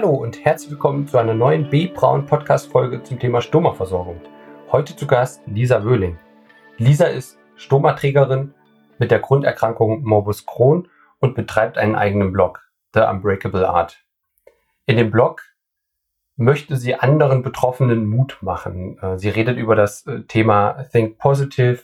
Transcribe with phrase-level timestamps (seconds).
[0.00, 4.18] Hallo und herzlich willkommen zu einer neuen B-Braun Podcast-Folge zum Thema Stoma-Versorgung.
[4.72, 6.18] Heute zu Gast Lisa Wöhling.
[6.78, 8.54] Lisa ist Stomaträgerin
[8.98, 12.62] mit der Grunderkrankung Morbus Crohn und betreibt einen eigenen Blog,
[12.94, 14.02] The Unbreakable Art.
[14.86, 15.42] In dem Blog
[16.34, 18.98] möchte sie anderen Betroffenen Mut machen.
[19.02, 21.82] Äh, sie redet über das äh, Thema Think Positive,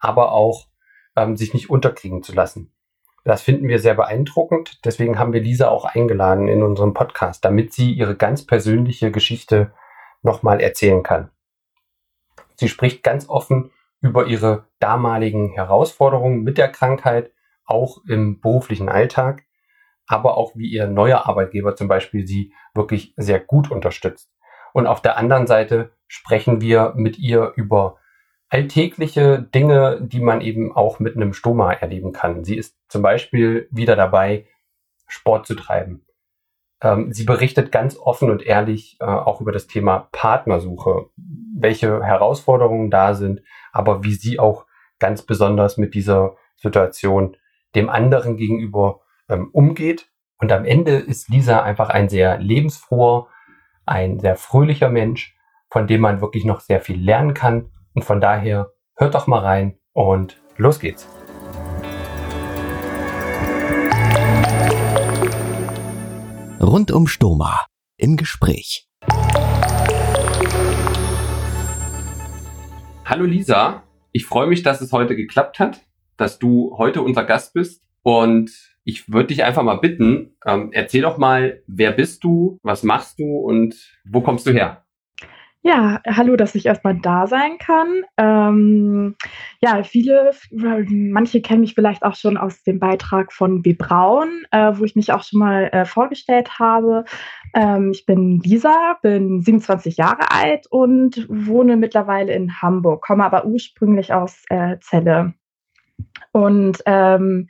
[0.00, 0.66] aber auch
[1.14, 2.72] ähm, sich nicht unterkriegen zu lassen.
[3.24, 4.84] Das finden wir sehr beeindruckend.
[4.84, 9.72] Deswegen haben wir Lisa auch eingeladen in unserem Podcast, damit sie ihre ganz persönliche Geschichte
[10.22, 11.30] nochmal erzählen kann.
[12.56, 17.32] Sie spricht ganz offen über ihre damaligen Herausforderungen mit der Krankheit,
[17.64, 19.44] auch im beruflichen Alltag,
[20.06, 24.30] aber auch wie ihr neuer Arbeitgeber zum Beispiel sie wirklich sehr gut unterstützt.
[24.72, 27.98] Und auf der anderen Seite sprechen wir mit ihr über
[28.52, 32.44] alltägliche Dinge, die man eben auch mit einem Stoma erleben kann.
[32.44, 34.46] Sie ist zum Beispiel wieder dabei,
[35.06, 36.04] Sport zu treiben.
[36.82, 41.06] Ähm, sie berichtet ganz offen und ehrlich äh, auch über das Thema Partnersuche,
[41.56, 43.40] welche Herausforderungen da sind,
[43.72, 44.66] aber wie sie auch
[44.98, 47.38] ganz besonders mit dieser Situation
[47.74, 49.00] dem anderen gegenüber
[49.30, 50.10] ähm, umgeht.
[50.36, 53.28] Und am Ende ist Lisa einfach ein sehr lebensfroher,
[53.86, 55.38] ein sehr fröhlicher Mensch,
[55.70, 57.70] von dem man wirklich noch sehr viel lernen kann.
[57.94, 61.06] Und von daher hört doch mal rein und los geht's.
[66.60, 67.66] Rund um Stoma
[67.98, 68.88] im Gespräch.
[73.04, 73.82] Hallo Lisa,
[74.12, 75.82] ich freue mich, dass es heute geklappt hat,
[76.16, 77.82] dass du heute unser Gast bist.
[78.02, 78.50] Und
[78.84, 83.18] ich würde dich einfach mal bitten, ähm, erzähl doch mal, wer bist du, was machst
[83.18, 84.81] du und wo kommst du her?
[85.64, 88.02] Ja, hallo, dass ich erstmal da sein kann.
[88.16, 89.14] Ähm,
[89.60, 93.72] ja, viele, manche kennen mich vielleicht auch schon aus dem Beitrag von B.
[93.72, 97.04] Braun, äh, wo ich mich auch schon mal äh, vorgestellt habe.
[97.54, 103.46] Ähm, ich bin Lisa, bin 27 Jahre alt und wohne mittlerweile in Hamburg, komme aber
[103.46, 105.34] ursprünglich aus äh, Celle.
[106.32, 107.48] Und ähm,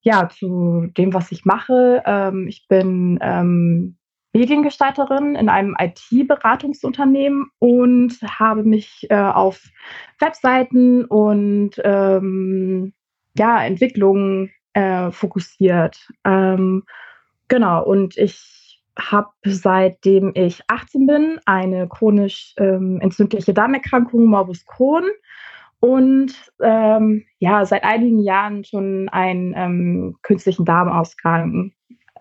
[0.00, 2.02] ja, zu dem, was ich mache.
[2.04, 3.96] Ähm, ich bin ähm,
[4.34, 9.62] Mediengestalterin in einem IT-Beratungsunternehmen und habe mich äh, auf
[10.18, 12.92] Webseiten und ähm,
[13.38, 16.08] ja, Entwicklungen äh, fokussiert.
[16.24, 16.82] Ähm,
[17.48, 25.04] genau, und ich habe seitdem ich 18 bin eine chronisch ähm, entzündliche Darmerkrankung, Morbus Crohn.
[25.80, 31.72] Und ähm, ja, seit einigen Jahren schon einen ähm, künstlichen Darmausgang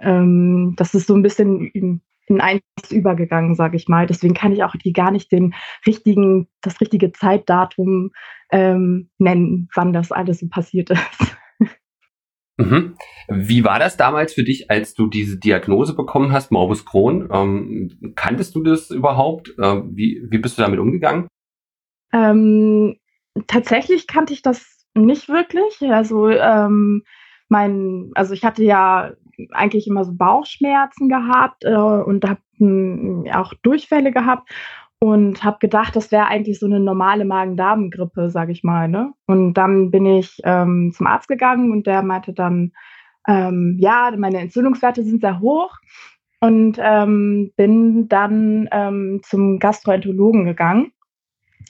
[0.03, 4.05] ähm, das ist so ein bisschen in, in eins übergegangen, sage ich mal.
[4.05, 5.53] Deswegen kann ich auch die gar nicht den
[5.85, 8.11] richtigen, das richtige Zeitdatum
[8.51, 11.37] ähm, nennen, wann das alles so passiert ist.
[12.57, 12.95] Mhm.
[13.29, 17.27] Wie war das damals für dich, als du diese Diagnose bekommen hast, Morbus Crohn?
[17.31, 19.53] Ähm, kanntest du das überhaupt?
[19.61, 21.27] Ähm, wie, wie bist du damit umgegangen?
[22.13, 22.95] Ähm,
[23.47, 25.81] tatsächlich kannte ich das nicht wirklich.
[25.81, 27.03] Also ähm,
[27.49, 29.13] mein, also ich hatte ja
[29.51, 34.49] eigentlich immer so Bauchschmerzen gehabt äh, und habe hm, auch Durchfälle gehabt
[34.99, 38.87] und habe gedacht, das wäre eigentlich so eine normale Magen-Darm-Grippe, sage ich mal.
[38.87, 39.11] Ne?
[39.25, 42.71] Und dann bin ich ähm, zum Arzt gegangen und der meinte dann,
[43.27, 45.75] ähm, ja, meine Entzündungswerte sind sehr hoch
[46.39, 50.91] und ähm, bin dann ähm, zum Gastroenterologen gegangen.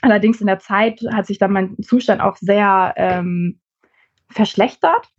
[0.01, 3.59] Allerdings in der Zeit hat sich dann mein Zustand auch sehr ähm,
[4.29, 5.12] verschlechtert.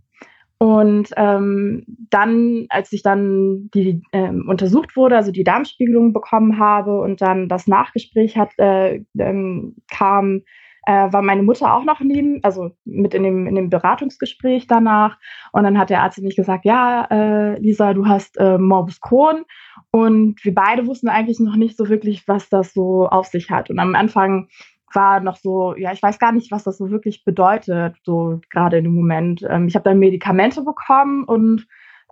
[0.59, 7.01] Und ähm, dann, als ich dann die ähm, untersucht wurde, also die Darmspiegelung bekommen habe
[7.01, 10.43] und dann das Nachgespräch hat, äh, ähm, kam,
[10.87, 15.19] äh, war meine Mutter auch noch neben, also mit in dem, in dem Beratungsgespräch danach.
[15.53, 19.45] Und dann hat der Arzt mich gesagt, ja, äh, Lisa, du hast äh, Morbus Crohn.
[19.91, 23.71] Und wir beide wussten eigentlich noch nicht so wirklich, was das so auf sich hat.
[23.71, 24.49] Und am Anfang
[24.95, 28.79] war noch so, ja, ich weiß gar nicht, was das so wirklich bedeutet, so gerade
[28.79, 29.45] in dem Moment.
[29.49, 31.67] Ähm, ich habe dann Medikamente bekommen und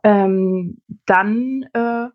[0.04, 2.08] ähm, dann äh,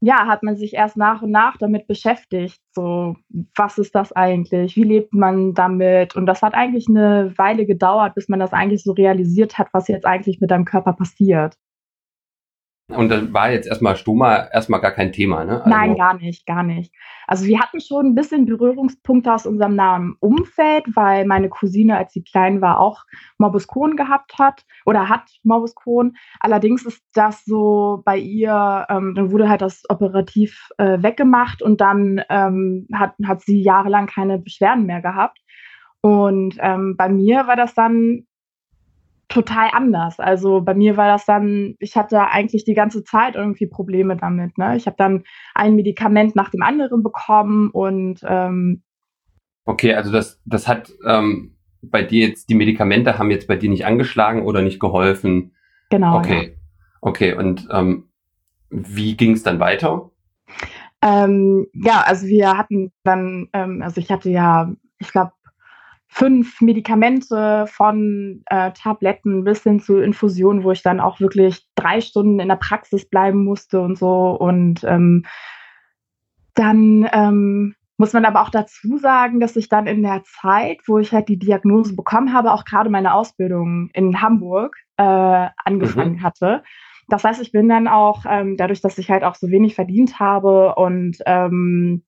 [0.00, 2.60] ja, hat man sich erst nach und nach damit beschäftigt.
[2.72, 3.16] So,
[3.54, 4.76] was ist das eigentlich?
[4.76, 6.16] Wie lebt man damit?
[6.16, 9.88] Und das hat eigentlich eine Weile gedauert, bis man das eigentlich so realisiert hat, was
[9.88, 11.56] jetzt eigentlich mit deinem Körper passiert.
[12.88, 15.58] Und dann war jetzt erstmal Stoma erstmal gar kein Thema, ne?
[15.64, 16.94] Also Nein, gar nicht, gar nicht.
[17.26, 22.12] Also wir hatten schon ein bisschen Berührungspunkte aus unserem nahen Umfeld, weil meine Cousine, als
[22.12, 23.02] sie klein war, auch
[23.38, 26.16] Morbus Crohn gehabt hat oder hat Morbus Crohn.
[26.38, 31.80] Allerdings ist das so bei ihr, ähm, dann wurde halt das operativ äh, weggemacht und
[31.80, 35.40] dann ähm, hat, hat sie jahrelang keine Beschwerden mehr gehabt.
[36.02, 38.26] Und ähm, bei mir war das dann
[39.28, 40.20] total anders.
[40.20, 44.56] Also bei mir war das dann, ich hatte eigentlich die ganze Zeit irgendwie Probleme damit.
[44.58, 44.76] Ne?
[44.76, 45.24] Ich habe dann
[45.54, 48.82] ein Medikament nach dem anderen bekommen und ähm,
[49.64, 53.68] Okay, also das, das hat ähm, bei dir jetzt, die Medikamente haben jetzt bei dir
[53.68, 55.52] nicht angeschlagen oder nicht geholfen.
[55.90, 56.18] Genau.
[56.18, 56.50] Okay.
[56.50, 56.56] Ja.
[57.00, 58.08] Okay, und ähm,
[58.70, 60.10] wie ging es dann weiter?
[61.02, 65.32] Ähm, ja, also wir hatten dann, ähm, also ich hatte ja, ich glaube,
[66.08, 72.00] fünf Medikamente von äh, Tabletten bis hin zu Infusionen, wo ich dann auch wirklich drei
[72.00, 74.30] Stunden in der Praxis bleiben musste und so.
[74.30, 75.24] Und ähm,
[76.54, 80.98] dann ähm, muss man aber auch dazu sagen, dass ich dann in der Zeit, wo
[80.98, 86.22] ich halt die Diagnose bekommen habe, auch gerade meine Ausbildung in Hamburg äh, angefangen mhm.
[86.22, 86.62] hatte.
[87.08, 90.18] Das heißt, ich bin dann auch, ähm, dadurch, dass ich halt auch so wenig verdient
[90.18, 92.04] habe und ähm,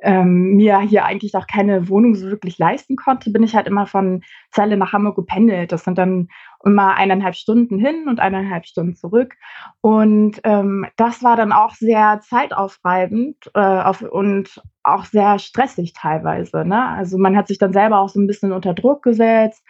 [0.00, 3.86] ähm, mir hier eigentlich auch keine Wohnung so wirklich leisten konnte, bin ich halt immer
[3.86, 4.22] von
[4.52, 5.72] Celle nach Hamburg gependelt.
[5.72, 6.28] Das sind dann
[6.64, 9.34] immer eineinhalb Stunden hin und eineinhalb Stunden zurück.
[9.80, 16.64] Und ähm, das war dann auch sehr zeitaufreibend äh, auf, und auch sehr stressig teilweise.
[16.64, 16.88] Ne?
[16.88, 19.62] Also man hat sich dann selber auch so ein bisschen unter Druck gesetzt.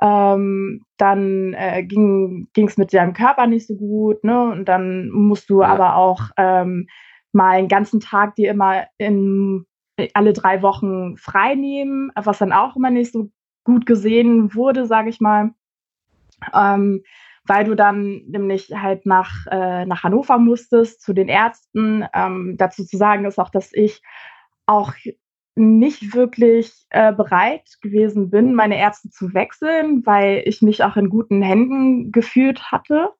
[0.00, 4.50] Ähm, dann äh, ging es mit deinem Körper nicht so gut, ne?
[4.50, 5.68] Und dann musst du ja.
[5.68, 6.88] aber auch ähm,
[7.32, 9.66] mal einen ganzen Tag dir immer in
[10.14, 13.30] alle drei Wochen frei nehmen, was dann auch immer nicht so
[13.64, 15.50] gut gesehen wurde, sage ich mal.
[16.54, 17.02] Ähm,
[17.44, 22.04] weil du dann nämlich halt nach, äh, nach Hannover musstest zu den Ärzten.
[22.14, 24.02] Ähm, dazu zu sagen ist auch, dass ich
[24.66, 24.92] auch
[25.54, 31.10] nicht wirklich äh, bereit gewesen bin, meine Ärzte zu wechseln, weil ich mich auch in
[31.10, 33.10] guten Händen gefühlt hatte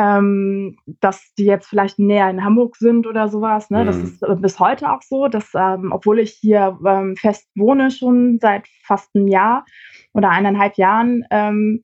[0.00, 3.68] ähm, dass die jetzt vielleicht näher in Hamburg sind oder sowas.
[3.68, 3.82] Ne?
[3.82, 3.86] Mhm.
[3.86, 7.90] Das ist äh, bis heute auch so, dass ähm, obwohl ich hier ähm, fest wohne
[7.90, 9.66] schon seit fast einem Jahr
[10.14, 11.82] oder eineinhalb Jahren, ähm,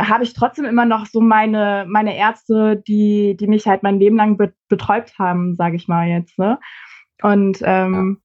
[0.00, 4.16] habe ich trotzdem immer noch so meine, meine Ärzte, die, die mich halt mein Leben
[4.16, 6.38] lang be betäubt haben, sage ich mal jetzt.
[6.38, 6.58] Ne?
[7.20, 8.20] Und ähm,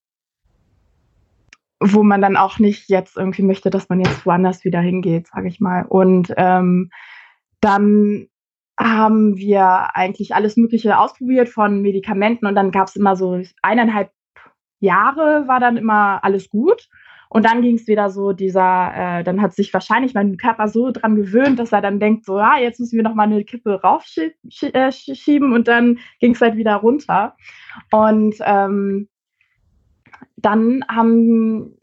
[1.81, 1.87] ja.
[1.93, 5.49] wo man dann auch nicht jetzt irgendwie möchte, dass man jetzt woanders wieder hingeht, sage
[5.49, 5.83] ich mal.
[5.89, 6.89] Und ähm,
[7.59, 8.27] dann
[8.77, 14.11] haben wir eigentlich alles Mögliche ausprobiert von Medikamenten und dann gab es immer so eineinhalb
[14.83, 16.89] Jahre war dann immer alles gut.
[17.29, 20.91] Und dann ging es wieder so, dieser, äh, dann hat sich wahrscheinlich mein Körper so
[20.91, 23.81] dran gewöhnt, dass er dann denkt, so, ja, jetzt müssen wir noch mal eine Kippe
[23.81, 24.31] raufschieben
[25.51, 27.35] äh, und dann ging es halt wieder runter.
[27.91, 29.09] Und ähm,
[30.35, 31.75] dann haben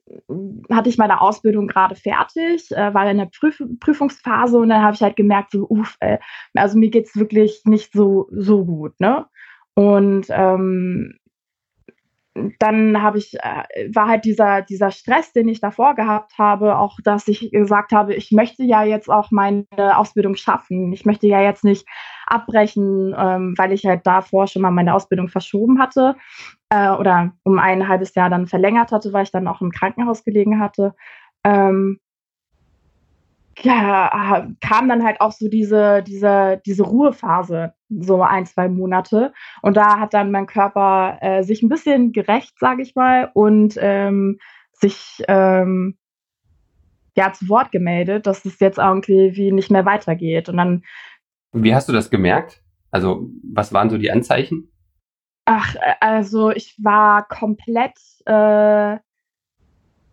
[0.71, 4.95] hatte ich meine Ausbildung gerade fertig, äh, war in der Prüf Prüfungsphase und dann habe
[4.95, 6.19] ich halt gemerkt, so, uff, äh,
[6.55, 9.27] also mir geht's wirklich nicht so, so gut, ne?
[9.75, 11.15] Und ähm,
[12.59, 16.99] dann habe ich, äh, war halt dieser, dieser Stress, den ich davor gehabt habe, auch
[17.03, 20.93] dass ich gesagt habe, ich möchte ja jetzt auch meine Ausbildung schaffen.
[20.93, 21.87] Ich möchte ja jetzt nicht
[22.31, 26.17] abbrechen, ähm, weil ich halt davor schon mal meine Ausbildung verschoben hatte
[26.71, 30.25] äh, oder um ein halbes Jahr dann verlängert hatte, weil ich dann auch im Krankenhaus
[30.25, 30.95] gelegen hatte.
[31.45, 32.01] Ähm,
[33.63, 39.33] ja, kam dann halt auch so diese, diese, diese Ruhephase, so ein, zwei Monate.
[39.63, 43.77] Und da hat dann mein Körper äh, sich ein bisschen gerecht, sage ich mal, und
[43.79, 44.39] ähm,
[44.73, 45.99] sich ähm,
[47.17, 50.49] ja zu Wort gemeldet, dass es jetzt irgendwie nicht mehr weitergeht.
[50.49, 50.83] Und dann.
[51.53, 52.63] Wie hast du das gemerkt?
[52.91, 54.73] Also, was waren so die Anzeichen?
[55.45, 58.99] Ach, äh, also ich war komplett äh,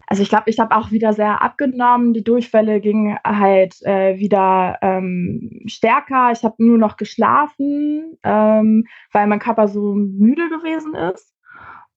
[0.10, 2.13] also ich glaube, ich habe auch wieder sehr abgenommen.
[2.13, 6.32] Die Durchfälle gingen halt äh, wieder ähm, stärker.
[6.32, 11.36] Ich habe nur noch geschlafen, ähm, weil mein Körper so müde gewesen ist.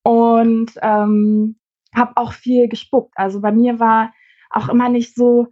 [0.03, 1.57] Und ähm,
[1.95, 3.13] habe auch viel gespuckt.
[3.15, 4.13] Also bei mir war
[4.51, 5.47] auch immer nicht so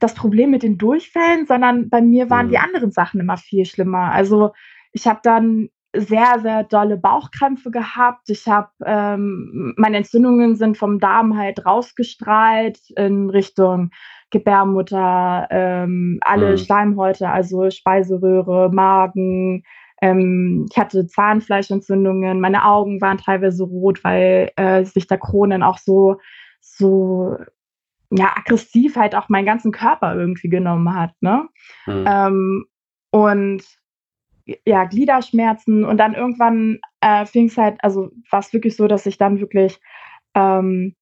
[0.00, 2.50] das Problem mit den Durchfällen, sondern bei mir waren mhm.
[2.50, 4.12] die anderen Sachen immer viel schlimmer.
[4.12, 4.52] Also
[4.92, 8.30] ich habe dann sehr, sehr dolle Bauchkrämpfe gehabt.
[8.30, 13.90] Ich habe, ähm, meine Entzündungen sind vom Darm halt rausgestrahlt in Richtung
[14.30, 16.56] Gebärmutter, ähm, alle mhm.
[16.58, 19.64] Schleimhäute, also Speiseröhre, Magen.
[20.00, 25.78] Ähm, ich hatte Zahnfleischentzündungen, meine Augen waren teilweise rot, weil äh, sich der Kronen auch
[25.78, 26.18] so,
[26.60, 27.36] so
[28.10, 31.12] ja, aggressiv halt auch meinen ganzen Körper irgendwie genommen hat.
[31.20, 31.48] Ne?
[31.86, 32.04] Mhm.
[32.06, 32.64] Ähm,
[33.10, 33.62] und
[34.66, 39.06] ja, Gliederschmerzen und dann irgendwann äh, fing es halt, also war es wirklich so, dass
[39.06, 39.78] ich dann wirklich
[40.34, 40.96] ähm,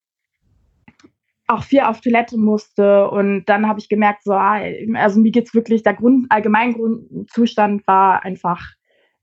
[1.47, 4.61] auch viel auf Toilette musste und dann habe ich gemerkt, so, ah,
[4.95, 8.75] also mir geht's wirklich, der Grund, Allgemeingrundzustand war einfach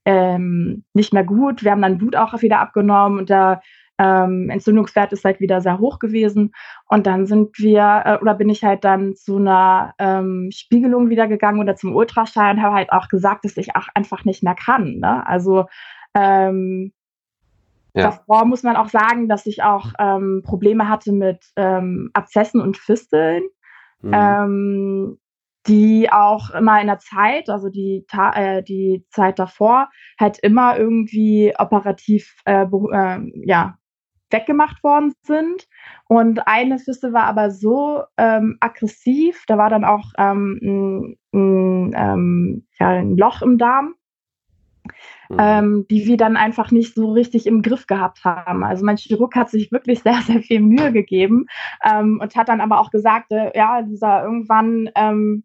[0.04, 1.62] ähm, nicht mehr gut.
[1.62, 3.60] Wir haben dann Blut auch wieder abgenommen und der
[3.98, 6.52] ähm, Entzündungswert ist halt wieder sehr hoch gewesen.
[6.88, 11.28] Und dann sind wir, äh, oder bin ich halt dann zu einer ähm, Spiegelung wieder
[11.28, 14.54] gegangen oder zum Ultraschall und habe halt auch gesagt, dass ich auch einfach nicht mehr
[14.54, 14.98] kann.
[14.98, 15.26] Ne?
[15.26, 15.66] Also
[16.14, 16.92] ähm,
[17.94, 18.04] ja.
[18.04, 22.76] davor muss man auch sagen, dass ich auch ähm, Probleme hatte mit ähm, Abzessen und
[22.76, 23.44] Fisteln.
[24.02, 24.12] Mhm.
[24.12, 25.18] Ähm,
[25.66, 29.88] die auch immer in der Zeit, also die, äh, die Zeit davor,
[30.18, 33.76] halt immer irgendwie operativ äh, äh, ja,
[34.30, 35.68] weggemacht worden sind.
[36.08, 41.94] Und eine Füste war aber so ähm, aggressiv, da war dann auch ähm, ein, ein,
[41.96, 43.94] ähm, ja, ein Loch im Darm,
[45.28, 45.36] mhm.
[45.38, 48.64] ähm, die wir dann einfach nicht so richtig im Griff gehabt haben.
[48.64, 51.46] Also mein Chirurg hat sich wirklich sehr, sehr viel Mühe gegeben
[51.84, 55.44] ähm, und hat dann aber auch gesagt, äh, ja, dieser irgendwann, ähm,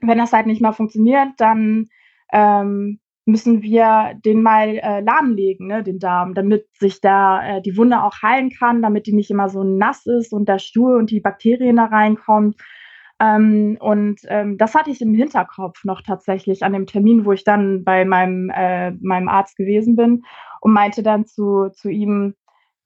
[0.00, 1.88] wenn das halt nicht mehr funktioniert, dann
[2.32, 7.76] ähm, müssen wir den mal äh, lahmlegen, ne, den Darm, damit sich da äh, die
[7.76, 11.10] Wunde auch heilen kann, damit die nicht immer so nass ist und der Stuhl und
[11.10, 12.54] die Bakterien da reinkommen.
[13.20, 17.44] Ähm, und ähm, das hatte ich im Hinterkopf noch tatsächlich an dem Termin, wo ich
[17.44, 20.22] dann bei meinem, äh, meinem Arzt gewesen bin
[20.60, 22.34] und meinte dann zu, zu ihm,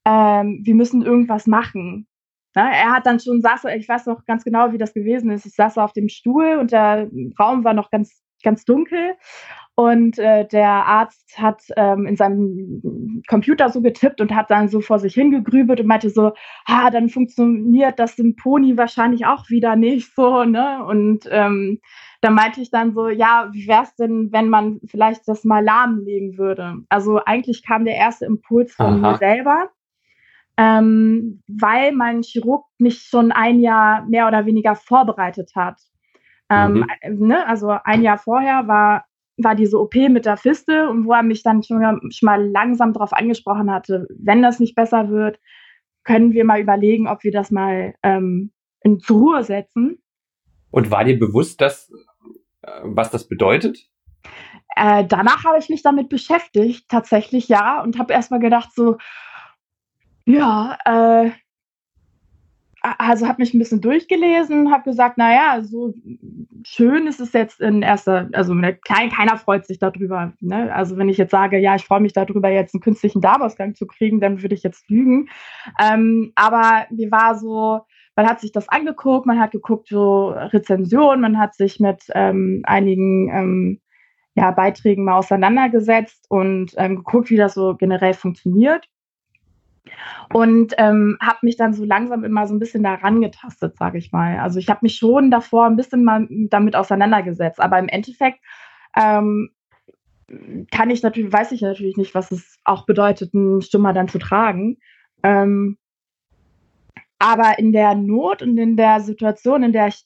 [0.05, 2.09] ähm, wir müssen irgendwas machen.
[2.55, 5.47] Na, er hat dann schon saß, ich weiß noch ganz genau, wie das gewesen ist.
[5.47, 9.17] Ich saß auf dem Stuhl und der Raum war noch ganz, ganz dunkel
[9.77, 14.81] und äh, der Arzt hat ähm, in seinem Computer so getippt und hat dann so
[14.81, 16.33] vor sich hingegrübelt und meinte so,
[16.69, 20.85] ha, dann funktioniert das im Pony wahrscheinlich auch wieder nicht so, ne?
[20.85, 21.81] Und ähm,
[22.21, 26.39] da meinte ich dann so, ja, wie wär's denn, wenn man vielleicht das mal lahmlegen
[26.39, 26.77] würde?
[26.89, 29.13] Also eigentlich kam der erste Impuls von Aha.
[29.13, 29.71] mir selber.
[30.57, 35.81] Ähm, weil mein Chirurg mich schon ein Jahr mehr oder weniger vorbereitet hat.
[36.49, 36.87] Ähm, mhm.
[37.03, 39.05] Ähm, ne, also ein Jahr vorher war
[39.37, 41.81] war diese OP mit der Fiste und wo er mich dann schon,
[42.23, 45.39] mal langsam darauf angesprochen hatte, wenn das nicht besser wird,
[46.05, 49.99] können wir mal überlegen, ob wir das mal ähm, in zur Ruhe setzen.
[50.71, 51.91] Und war dir bewusst, dass,
[52.63, 53.89] äh, was das bedeutet?
[54.77, 58.99] Äh, danach habe ich mich damit beschäftigt, tatsächlich ja, und habe erstmal gedacht, so,
[60.27, 61.31] ja, äh,
[62.85, 65.95] also habe mich ein bisschen durchgelesen, habe gesagt, naja, so
[66.65, 70.35] schön ist es jetzt in erster, also ne, kein, keiner freut sich darüber.
[70.41, 70.73] Ne?
[70.75, 73.87] Also wenn ich jetzt sage, ja, ich freue mich darüber, jetzt einen künstlichen Darmausgang zu
[73.87, 75.31] kriegen, dann würde ich jetzt lügen.
[75.81, 77.81] Ähm, aber mir war so,
[78.17, 82.63] man hat sich das angeguckt, man hat geguckt, so Rezensionen, man hat sich mit ähm,
[82.65, 83.81] einigen ähm,
[84.35, 88.89] ja, Beiträgen mal auseinandergesetzt und ähm, geguckt, wie das so generell funktioniert
[90.33, 94.13] und ähm, habe mich dann so langsam immer so ein bisschen daran getastet, sage ich
[94.13, 94.39] mal.
[94.39, 98.41] Also ich habe mich schon davor ein bisschen mal damit auseinandergesetzt, aber im Endeffekt
[98.97, 99.51] ähm,
[100.71, 104.19] kann ich natürlich, weiß ich natürlich nicht, was es auch bedeutet, einen Stummer dann zu
[104.19, 104.79] tragen.
[105.23, 105.79] Ähm,
[107.19, 110.05] aber in der Not und in der Situation, in der ich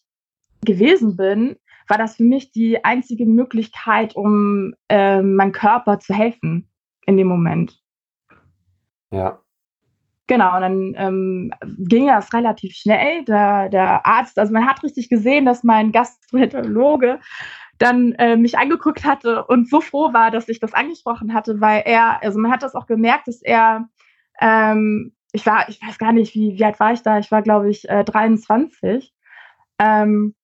[0.65, 1.57] gewesen bin,
[1.89, 6.69] war das für mich die einzige Möglichkeit, um äh, meinem Körper zu helfen
[7.07, 7.81] in dem Moment.
[9.11, 9.41] Ja.
[10.29, 13.25] Genau, und dann ähm, ging das relativ schnell.
[13.25, 17.19] Der, der Arzt, also man hat richtig gesehen, dass mein Gastroenterologe
[17.79, 21.83] dann äh, mich angeguckt hatte und so froh war, dass ich das angesprochen hatte, weil
[21.87, 23.89] er, also man hat das auch gemerkt, dass er,
[24.41, 27.19] ähm, ich war, ich weiß gar nicht, wie, wie alt war ich da?
[27.19, 29.15] Ich war, glaube ich, äh, 23.
[29.79, 30.35] Ähm,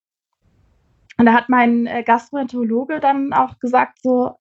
[1.19, 4.39] und da hat mein äh, Gastroenterologe dann auch gesagt, so,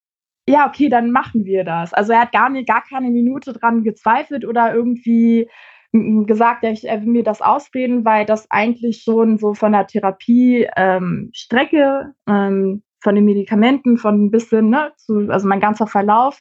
[0.47, 1.93] ja, okay, dann machen wir das.
[1.93, 5.49] Also er hat gar, nicht, gar keine Minute dran gezweifelt oder irgendwie
[5.93, 12.27] gesagt, er will mir das ausreden, weil das eigentlich schon so von der Therapie-Strecke, ähm,
[12.27, 16.39] ähm, von den Medikamenten, von ein bisschen, ne, zu, also mein ganzer Verlauf,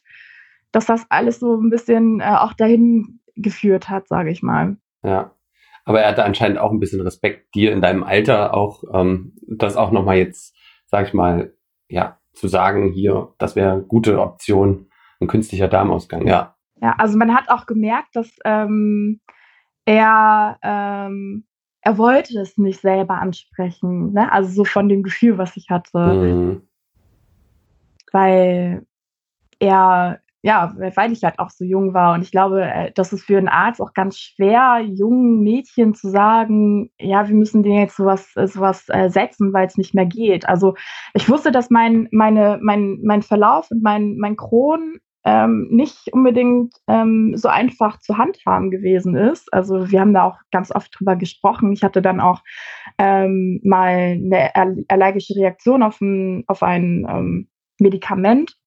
[0.71, 4.77] dass das alles so ein bisschen äh, auch dahin geführt hat, sage ich mal.
[5.03, 5.35] Ja.
[5.85, 9.75] Aber er hatte anscheinend auch ein bisschen Respekt, dir in deinem Alter auch, ähm, das
[9.75, 10.55] auch nochmal jetzt,
[10.87, 11.53] sag ich mal,
[11.89, 14.87] ja, zu sagen, hier, das wäre eine gute Option,
[15.19, 16.55] ein künstlicher Darmausgang, ja.
[16.81, 19.21] Ja, also man hat auch gemerkt, dass ähm,
[19.85, 21.45] er, ähm,
[21.81, 24.31] er wollte es nicht selber ansprechen, ne?
[24.31, 25.97] also so von dem Gefühl, was ich hatte.
[25.97, 26.67] Mhm.
[28.11, 28.85] Weil
[29.59, 32.13] er ja, weil ich halt auch so jung war.
[32.13, 36.09] Und ich glaube, äh, das ist für einen Arzt auch ganz schwer, jungen Mädchen zu
[36.09, 40.05] sagen, ja, wir müssen denen jetzt sowas, äh, sowas äh, setzen, weil es nicht mehr
[40.05, 40.47] geht.
[40.47, 40.75] Also
[41.13, 46.73] ich wusste, dass mein, meine, mein, mein Verlauf und mein, mein Kron ähm, nicht unbedingt
[46.87, 49.51] ähm, so einfach zu handhaben gewesen ist.
[49.53, 51.71] Also wir haben da auch ganz oft drüber gesprochen.
[51.71, 52.41] Ich hatte dann auch
[52.97, 54.53] ähm, mal eine
[54.89, 57.47] allergische Reaktion auf ein, auf ein ähm,
[57.79, 58.57] Medikament.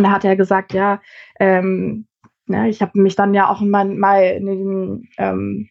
[0.00, 1.02] Und da hat er gesagt, ja,
[1.38, 2.06] ähm,
[2.46, 5.68] ja ich habe mich dann ja auch mal, mal in den ähm,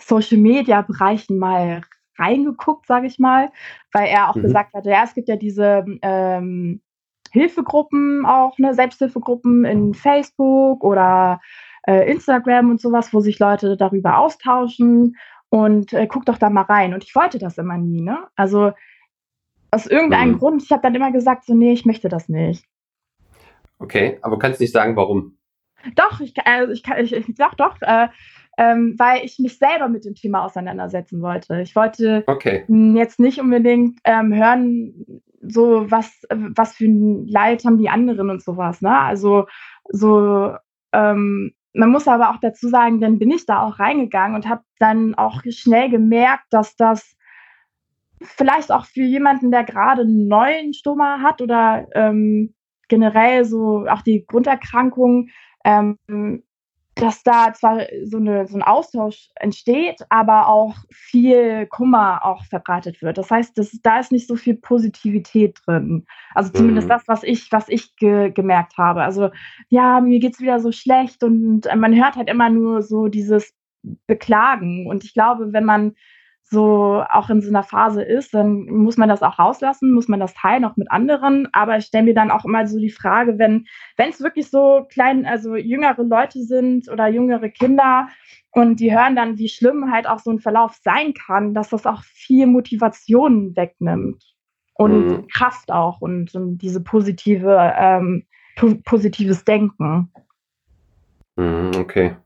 [0.00, 1.80] Social Media Bereichen mal
[2.16, 3.50] reingeguckt, sage ich mal,
[3.92, 4.42] weil er auch mhm.
[4.42, 6.82] gesagt hatte, ja, es gibt ja diese ähm,
[7.32, 11.40] Hilfegruppen auch, ne, Selbsthilfegruppen in Facebook oder
[11.82, 15.16] äh, Instagram und sowas, wo sich Leute darüber austauschen
[15.48, 16.94] und äh, guck doch da mal rein.
[16.94, 18.28] Und ich wollte das immer nie, ne?
[18.36, 18.70] Also
[19.72, 20.38] aus irgendeinem mhm.
[20.38, 22.64] Grund, ich habe dann immer gesagt, so, nee, ich möchte das nicht.
[23.78, 25.38] Okay, aber kannst du nicht sagen, warum?
[25.94, 28.08] Doch, ich, äh, ich, ich, ich sag doch, äh,
[28.58, 31.60] ähm, weil ich mich selber mit dem Thema auseinandersetzen wollte.
[31.60, 32.64] Ich wollte okay.
[32.68, 38.42] jetzt nicht unbedingt ähm, hören, so was, was für ein Leid haben die anderen und
[38.42, 38.82] sowas.
[38.82, 38.98] Ne?
[38.98, 39.46] Also
[39.88, 40.54] so,
[40.92, 44.62] ähm, man muss aber auch dazu sagen, dann bin ich da auch reingegangen und habe
[44.80, 47.14] dann auch schnell gemerkt, dass das
[48.20, 52.54] vielleicht auch für jemanden, der gerade einen neuen Stoma hat oder ähm,
[52.88, 55.28] generell so auch die Grunderkrankung,
[55.64, 55.98] ähm,
[56.98, 63.02] dass da zwar so, eine, so ein Austausch entsteht, aber auch viel Kummer auch verbreitet
[63.02, 63.18] wird.
[63.18, 66.06] Das heißt, das, da ist nicht so viel Positivität drin.
[66.34, 66.90] Also zumindest mhm.
[66.90, 69.02] das, was ich, was ich ge gemerkt habe.
[69.02, 69.30] Also
[69.68, 73.54] ja, mir geht's wieder so schlecht und man hört halt immer nur so dieses
[74.06, 74.86] Beklagen.
[74.86, 75.94] Und ich glaube, wenn man
[76.50, 80.20] so auch in so einer Phase ist, dann muss man das auch rauslassen, muss man
[80.20, 81.48] das teilen, auch mit anderen.
[81.52, 84.86] Aber ich stelle mir dann auch immer so die Frage, wenn wenn es wirklich so
[84.90, 88.08] klein, also jüngere Leute sind oder jüngere Kinder
[88.50, 91.86] und die hören dann, wie schlimm halt auch so ein Verlauf sein kann, dass das
[91.86, 94.24] auch viel Motivation wegnimmt
[94.74, 95.26] und mhm.
[95.28, 98.26] Kraft auch und, und diese positive ähm,
[98.84, 100.10] positives Denken.
[101.36, 102.16] Mhm, okay.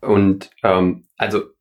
[0.00, 1.53] Und ähm, also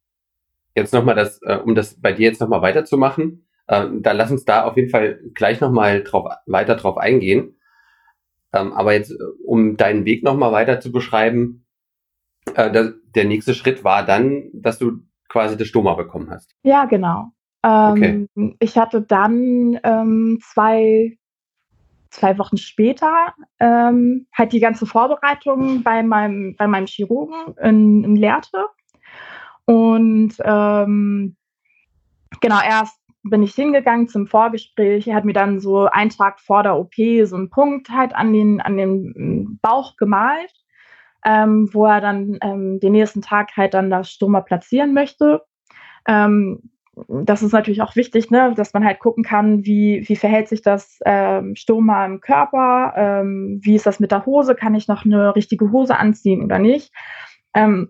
[0.75, 4.45] jetzt nochmal das, äh, um das bei dir jetzt nochmal weiterzumachen, äh, da lass uns
[4.45, 7.57] da auf jeden Fall gleich nochmal drauf, weiter drauf eingehen.
[8.53, 11.65] Ähm, aber jetzt, äh, um deinen Weg nochmal weiter zu beschreiben,
[12.55, 16.51] äh, der, der nächste Schritt war dann, dass du quasi das Stoma bekommen hast.
[16.63, 17.31] Ja, genau.
[17.63, 18.55] Ähm, okay.
[18.59, 21.17] Ich hatte dann ähm, zwei,
[22.09, 28.15] zwei Wochen später ähm, halt die ganze Vorbereitung bei meinem, bei meinem Chirurgen in, in
[28.15, 28.67] Lehrte.
[29.65, 31.35] Und ähm,
[32.41, 35.07] genau, erst bin ich hingegangen zum Vorgespräch.
[35.07, 38.33] Er hat mir dann so einen Tag vor der OP so einen Punkt halt an
[38.33, 40.53] den, an den Bauch gemalt,
[41.25, 45.41] ähm, wo er dann ähm, den nächsten Tag halt dann das Stoma platzieren möchte.
[46.05, 46.69] Ähm,
[47.07, 50.61] das ist natürlich auch wichtig, ne, dass man halt gucken kann, wie, wie verhält sich
[50.61, 55.03] das ähm, Stoma im Körper, ähm, wie ist das mit der Hose, kann ich noch
[55.05, 56.93] eine richtige Hose anziehen oder nicht.
[57.55, 57.89] Ähm,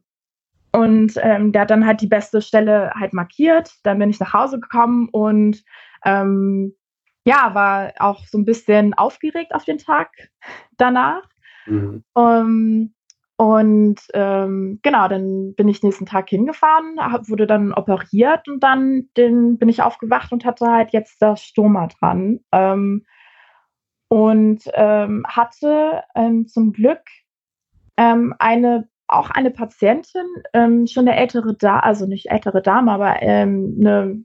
[0.73, 3.71] und ähm, der hat dann halt die beste Stelle halt markiert.
[3.83, 5.63] Dann bin ich nach Hause gekommen und
[6.03, 6.75] ähm,
[7.25, 10.09] ja, war auch so ein bisschen aufgeregt auf den Tag
[10.77, 11.23] danach.
[11.67, 12.03] Mhm.
[12.13, 12.93] Um,
[13.37, 19.09] und ähm, genau, dann bin ich nächsten Tag hingefahren, hab, wurde dann operiert und dann
[19.17, 22.39] den, bin ich aufgewacht und hatte halt jetzt das Stoma dran.
[22.51, 23.05] Ähm,
[24.07, 27.01] und ähm, hatte ähm, zum Glück
[27.97, 33.21] ähm, eine auch eine Patientin, ähm, schon eine ältere Dame, also nicht ältere Dame, aber
[33.21, 34.23] ähm, eine,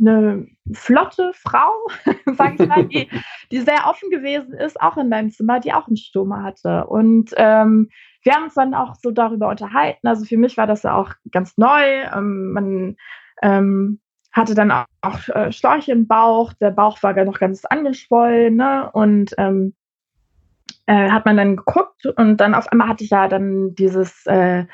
[0.00, 1.72] eine flotte Frau,
[2.36, 3.08] sag ich mal, die,
[3.50, 6.86] die sehr offen gewesen ist, auch in meinem Zimmer, die auch einen Stoma hatte.
[6.86, 7.88] Und ähm,
[8.22, 10.06] wir haben uns dann auch so darüber unterhalten.
[10.06, 12.04] Also für mich war das ja auch ganz neu.
[12.14, 12.96] Ähm, man
[13.42, 14.00] ähm,
[14.32, 18.90] hatte dann auch, auch äh, Schläuche im Bauch, der Bauch war noch ganz angeschwollen ne?
[18.92, 19.74] und ähm,
[20.86, 24.64] äh, hat man dann geguckt und dann auf einmal hatte ich ja dann dieses, äh,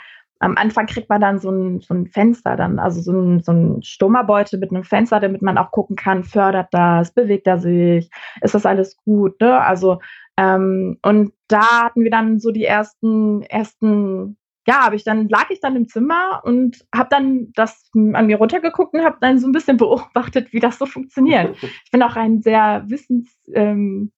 [0.40, 3.52] am Anfang kriegt man dann so ein, so ein Fenster dann, also so ein, so
[3.52, 8.10] ein Stummerbeutel mit einem Fenster, damit man auch gucken kann, fördert das, bewegt er sich,
[8.40, 9.60] ist das alles gut, ne?
[9.60, 9.98] Also,
[10.36, 14.36] ähm, und da hatten wir dann so die ersten, ersten
[14.68, 18.36] ja, habe ich dann lag ich dann im Zimmer und habe dann das an mir
[18.36, 21.56] runtergeguckt und habe dann so ein bisschen beobachtet, wie das so funktioniert.
[21.84, 24.12] Ich bin auch ein sehr wissens ähm,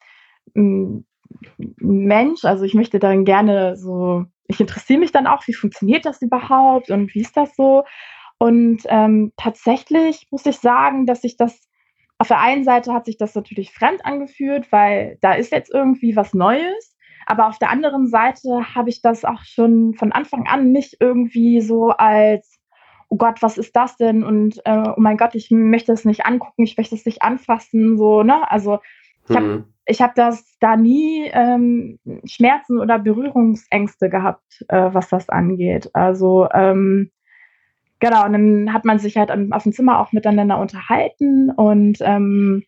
[1.79, 2.45] Mensch.
[2.45, 6.91] Also ich möchte dann gerne so, ich interessiere mich dann auch, wie funktioniert das überhaupt
[6.91, 7.85] und wie ist das so.
[8.39, 11.69] Und ähm, tatsächlich muss ich sagen, dass ich das
[12.19, 16.17] auf der einen Seite hat sich das natürlich fremd angefühlt, weil da ist jetzt irgendwie
[16.17, 16.97] was Neues.
[17.27, 21.61] aber auf der anderen Seite habe ich das auch schon von Anfang an nicht irgendwie
[21.61, 22.59] so als
[23.09, 24.23] oh Gott, was ist das denn?
[24.23, 27.99] Und äh, oh mein Gott, ich möchte es nicht angucken, ich möchte es nicht anfassen,
[27.99, 28.51] so, ne?
[28.51, 28.79] Also
[29.29, 29.65] ich habe mhm.
[29.91, 35.91] Ich hab das da nie ähm, Schmerzen oder Berührungsängste gehabt, äh, was das angeht.
[35.93, 37.11] Also ähm,
[37.99, 42.65] genau, und dann hat man sich halt auf dem Zimmer auch miteinander unterhalten und ähm,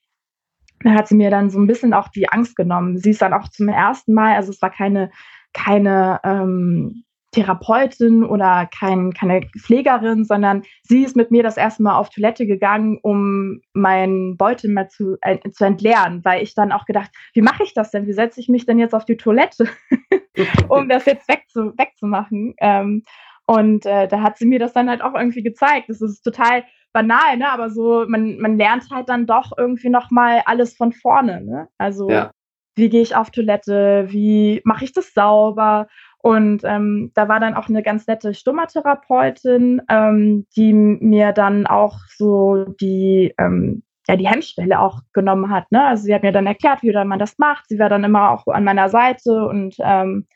[0.83, 2.99] dann hat sie mir dann so ein bisschen auch die Angst genommen.
[2.99, 5.11] Sie ist dann auch zum ersten Mal, also es war keine,
[5.53, 11.97] keine ähm, Therapeutin oder kein, keine Pflegerin, sondern sie ist mit mir das erste Mal
[11.97, 16.85] auf Toilette gegangen, um meinen Beutel mal zu, äh, zu entleeren, weil ich dann auch
[16.85, 18.07] gedacht, wie mache ich das denn?
[18.07, 19.67] Wie setze ich mich denn jetzt auf die Toilette,
[20.69, 22.55] um das jetzt wegzu, wegzumachen?
[22.59, 23.03] Ähm,
[23.47, 25.89] und äh, da hat sie mir das dann halt auch irgendwie gezeigt.
[25.89, 27.51] Das ist total banal, ne?
[27.51, 31.69] Aber so, man, man lernt halt dann doch irgendwie nochmal alles von vorne, ne?
[31.79, 32.31] Also ja.
[32.77, 35.89] wie gehe ich auf Toilette, wie mache ich das sauber?
[36.23, 41.99] Und ähm, da war dann auch eine ganz nette Stummertherapeutin, ähm, die mir dann auch
[42.17, 45.71] so die, ähm, ja, die Hemmschwelle auch genommen hat.
[45.73, 45.85] Ne?
[45.85, 47.69] Also sie hat mir dann erklärt, wie man das macht.
[47.69, 50.29] Sie war dann immer auch an meiner Seite und ähm,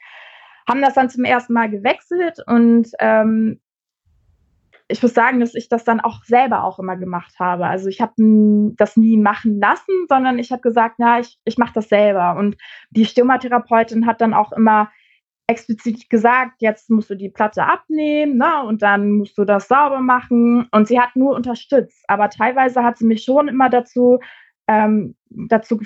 [0.69, 2.41] haben das dann zum ersten Mal gewechselt.
[2.45, 3.61] Und ähm,
[4.89, 7.67] ich muss sagen, dass ich das dann auch selber auch immer gemacht habe.
[7.67, 8.15] Also ich habe
[8.77, 12.37] das nie machen lassen, sondern ich habe gesagt, ja, ich, ich mache das selber.
[12.37, 12.57] Und
[12.91, 14.91] die Stommatherapeutin hat dann auch immer
[15.47, 20.01] explizit gesagt, jetzt musst du die Platte abnehmen, ne, und dann musst du das sauber
[20.01, 20.69] machen.
[20.73, 22.05] Und sie hat nur unterstützt.
[22.09, 24.19] Aber teilweise hat sie mich schon immer dazu,
[24.67, 25.81] ähm, dazu,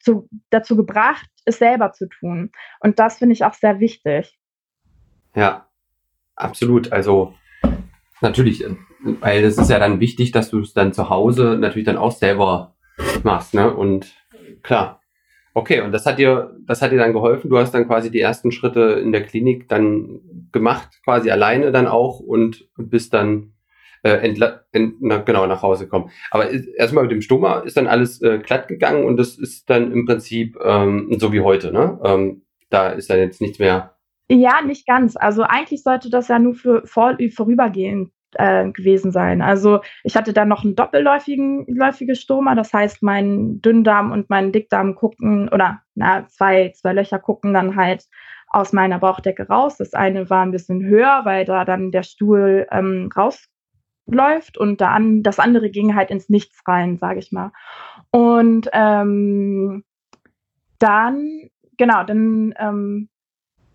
[0.00, 2.50] zu, dazu gebracht, es selber zu tun.
[2.80, 4.38] Und das finde ich auch sehr wichtig.
[5.34, 5.68] Ja,
[6.34, 6.92] absolut.
[6.92, 7.34] Also
[8.20, 8.64] natürlich,
[9.20, 12.12] weil das ist ja dann wichtig, dass du es dann zu Hause natürlich dann auch
[12.12, 12.74] selber
[13.22, 13.74] machst, ne?
[13.74, 14.14] Und
[14.62, 15.00] klar,
[15.56, 17.48] Okay, und das hat dir, das hat dir dann geholfen.
[17.48, 20.20] Du hast dann quasi die ersten Schritte in der Klinik dann
[20.52, 23.54] gemacht, quasi alleine dann auch und bist dann
[24.02, 26.10] äh, entla ent na, genau nach Hause gekommen.
[26.30, 29.92] Aber erstmal mit dem Stoma ist dann alles äh, glatt gegangen und das ist dann
[29.92, 31.98] im Prinzip ähm, so wie heute, ne?
[32.04, 33.96] Ähm, da ist dann jetzt nichts mehr.
[34.28, 35.16] Ja, nicht ganz.
[35.16, 39.42] Also eigentlich sollte das ja nur für vor, vorübergehend äh, gewesen sein.
[39.42, 44.52] Also ich hatte dann noch einen doppelläufigen läufige Stoma, das heißt, mein Dünndarm und mein
[44.52, 48.04] Dickdarm gucken oder na, zwei, zwei Löcher gucken dann halt
[48.48, 49.76] aus meiner Bauchdecke raus.
[49.76, 55.22] Das eine war ein bisschen höher, weil da dann der Stuhl ähm, rausläuft und dann
[55.22, 57.52] das andere ging halt ins Nichts rein, sage ich mal.
[58.10, 59.84] Und ähm,
[60.78, 63.08] dann, genau, dann ähm,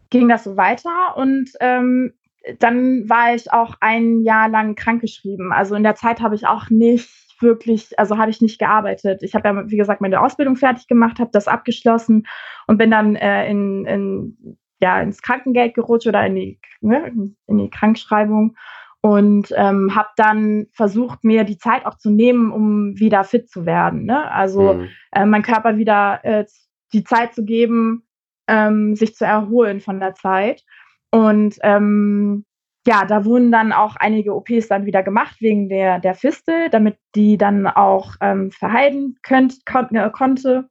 [0.09, 2.13] ging das so weiter und ähm,
[2.59, 5.51] dann war ich auch ein Jahr lang krankgeschrieben.
[5.51, 7.09] Also in der Zeit habe ich auch nicht
[7.41, 9.23] wirklich, also habe ich nicht gearbeitet.
[9.23, 12.27] Ich habe ja, wie gesagt, meine Ausbildung fertig gemacht, habe das abgeschlossen
[12.67, 17.11] und bin dann äh, in, in, ja, ins Krankengeld gerutscht oder in die, ne,
[17.47, 18.55] in die Krankschreibung
[19.01, 23.65] und ähm, habe dann versucht, mir die Zeit auch zu nehmen, um wieder fit zu
[23.65, 24.05] werden.
[24.05, 24.31] Ne?
[24.31, 24.89] Also mhm.
[25.11, 26.45] äh, mein Körper wieder äh,
[26.93, 28.03] die Zeit zu geben,
[28.47, 30.63] ähm, sich zu erholen von der Zeit.
[31.11, 32.45] Und ähm,
[32.87, 36.97] ja, da wurden dann auch einige OPs dann wieder gemacht wegen der, der Fistel, damit
[37.15, 40.67] die dann auch ähm, verheilen könnt, kon äh, konnte.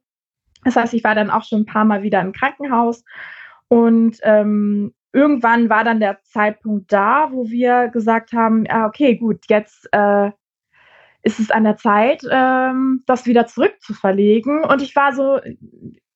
[0.63, 3.03] Das heißt, ich war dann auch schon ein paar Mal wieder im Krankenhaus.
[3.69, 9.45] Und ähm, irgendwann war dann der Zeitpunkt da, wo wir gesagt haben, ja, okay, gut,
[9.49, 10.31] jetzt äh,
[11.23, 14.63] ist es an der Zeit, ähm, das wieder zurückzuverlegen.
[14.65, 15.39] Und ich war so,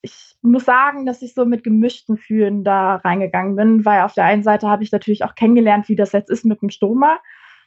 [0.05, 4.25] ich muss sagen, dass ich so mit gemischten Fühlen da reingegangen bin, weil auf der
[4.25, 7.17] einen Seite habe ich natürlich auch kennengelernt, wie das jetzt ist mit dem Stoma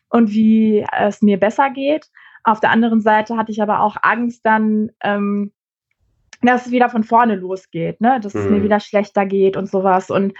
[0.08, 2.06] und wie es mir besser geht.
[2.44, 5.52] Auf der anderen Seite hatte ich aber auch Angst dann, ähm,
[6.40, 8.20] dass es wieder von vorne losgeht, ne?
[8.20, 8.40] dass mhm.
[8.40, 8.62] es mir mhm.
[8.62, 10.08] wieder schlechter geht und sowas.
[10.08, 10.34] Und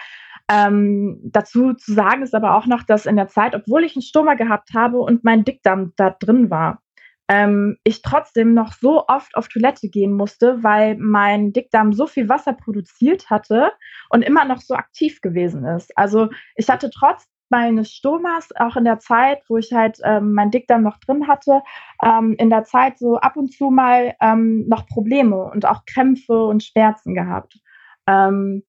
[0.49, 4.03] ähm, dazu zu sagen ist aber auch noch, dass in der Zeit, obwohl ich einen
[4.03, 6.81] Stoma gehabt habe und mein Dickdarm da drin war,
[7.29, 12.29] ähm, ich trotzdem noch so oft auf Toilette gehen musste, weil mein Dickdarm so viel
[12.29, 13.73] Wasser produziert hatte
[14.11, 15.97] und immer noch so aktiv gewesen ist.
[15.97, 20.51] Also ich hatte trotz meines Stomas, auch in der Zeit, wo ich halt ähm, mein
[20.51, 21.63] Dickdarm noch drin hatte,
[22.03, 26.45] ähm, in der Zeit so ab und zu mal ähm, noch Probleme und auch Krämpfe
[26.45, 27.59] und Schmerzen gehabt.
[28.07, 28.65] Ähm,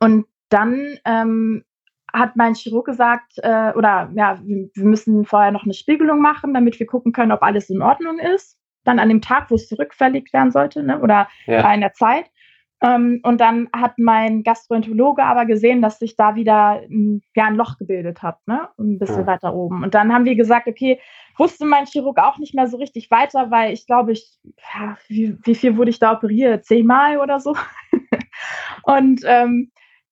[0.00, 1.64] und dann ähm,
[2.12, 6.54] hat mein Chirurg gesagt, äh, oder ja, wir, wir, müssen vorher noch eine Spiegelung machen,
[6.54, 8.58] damit wir gucken können, ob alles in Ordnung ist.
[8.84, 11.72] Dann an dem Tag, wo es zurückverlegt werden sollte, ne, oder ja.
[11.72, 12.26] in der Zeit.
[12.82, 17.56] Ähm, und dann hat mein Gastroenterologe aber gesehen, dass sich da wieder ein, ja, ein
[17.56, 18.68] Loch gebildet hat, ne?
[18.78, 19.26] Ein bisschen ja.
[19.26, 19.82] weiter oben.
[19.82, 20.98] Und dann haben wir gesagt, okay,
[21.36, 24.38] wusste mein Chirurg auch nicht mehr so richtig weiter, weil ich glaube, ich,
[24.74, 26.64] ja, wie, wie viel wurde ich da operiert?
[26.64, 27.54] Zehnmal oder so?
[28.84, 29.70] Und ähm,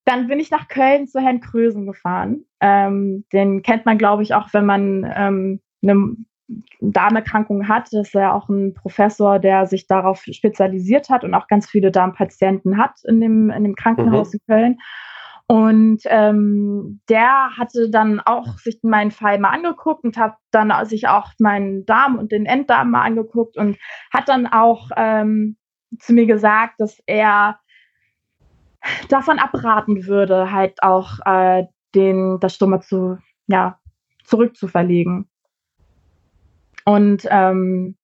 [0.09, 2.47] dann bin ich nach Köln zu Herrn Krösen gefahren.
[2.61, 6.17] Ähm, den kennt man, glaube ich, auch, wenn man ähm, eine
[6.81, 7.89] Darmerkrankung hat.
[7.93, 11.91] Das ist ja auch ein Professor, der sich darauf spezialisiert hat und auch ganz viele
[11.91, 14.39] Darmpatienten hat in dem, in dem Krankenhaus mhm.
[14.39, 14.79] in Köln.
[15.47, 21.09] Und ähm, der hatte dann auch sich meinen Fall mal angeguckt und hat dann sich
[21.09, 23.77] auch meinen Darm und den Enddarm mal angeguckt und
[24.11, 25.59] hat dann auch ähm,
[25.99, 27.59] zu mir gesagt, dass er
[29.09, 31.65] davon abraten würde, halt auch äh,
[31.95, 33.79] den, das Stoma zu, ja,
[34.25, 35.29] zurückzuverlegen.
[36.85, 37.97] Und ähm,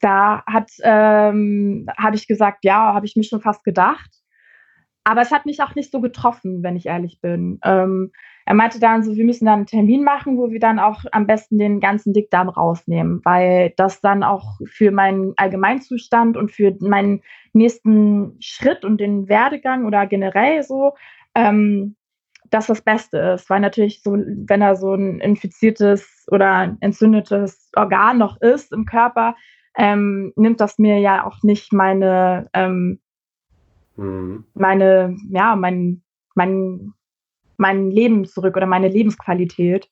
[0.00, 4.10] da hat ähm, habe ich gesagt, ja, habe ich mir schon fast gedacht.
[5.04, 7.58] Aber es hat mich auch nicht so getroffen, wenn ich ehrlich bin.
[7.64, 8.12] Ähm,
[8.46, 11.26] er meinte dann so, wir müssen dann einen Termin machen, wo wir dann auch am
[11.26, 17.22] besten den ganzen Dickdarm rausnehmen, weil das dann auch für meinen Allgemeinzustand und für meinen
[17.52, 20.94] nächsten Schritt und den Werdegang oder generell so,
[21.34, 21.96] ähm,
[22.50, 23.48] dass das Beste ist.
[23.50, 29.36] Weil natürlich so, wenn er so ein infiziertes oder entzündetes Organ noch ist im Körper,
[29.76, 32.98] ähm, nimmt das mir ja auch nicht meine ähm,
[34.00, 34.44] mhm.
[34.54, 36.02] meine, ja, mein,
[36.34, 36.92] mein,
[37.60, 39.88] mein Leben zurück oder meine Lebensqualität.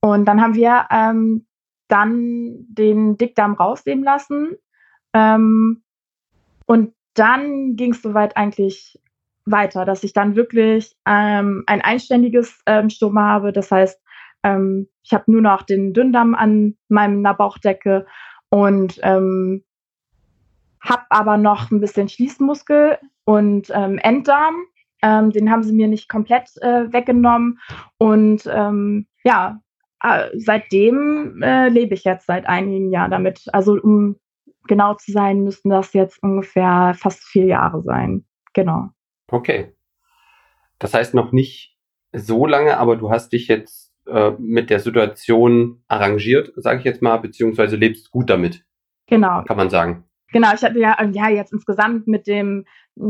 [0.00, 1.46] Und dann haben wir ähm,
[1.88, 4.56] dann den Dickdarm rausnehmen lassen.
[5.14, 5.82] Ähm,
[6.66, 9.00] und dann ging es soweit eigentlich
[9.46, 13.52] weiter, dass ich dann wirklich ähm, ein einständiges ähm, Stoma habe.
[13.52, 14.00] Das heißt,
[14.42, 18.06] ähm, ich habe nur noch den Dünndarm an meiner Bauchdecke
[18.50, 19.64] und ähm,
[20.80, 24.54] habe aber noch ein bisschen Schließmuskel und ähm, Enddarm.
[25.02, 27.58] Ähm, den haben sie mir nicht komplett äh, weggenommen.
[27.98, 29.60] Und ähm, ja,
[30.02, 33.44] äh, seitdem äh, lebe ich jetzt seit einigen Jahren damit.
[33.52, 34.16] Also um
[34.66, 38.24] genau zu sein, müssten das jetzt ungefähr fast vier Jahre sein.
[38.52, 38.88] Genau.
[39.30, 39.74] Okay.
[40.78, 41.76] Das heißt noch nicht
[42.12, 47.02] so lange, aber du hast dich jetzt äh, mit der Situation arrangiert, sage ich jetzt
[47.02, 48.64] mal, beziehungsweise lebst gut damit.
[49.06, 49.42] Genau.
[49.44, 50.04] Kann man sagen.
[50.32, 52.64] Genau, ich hatte ja, ja jetzt insgesamt mit dem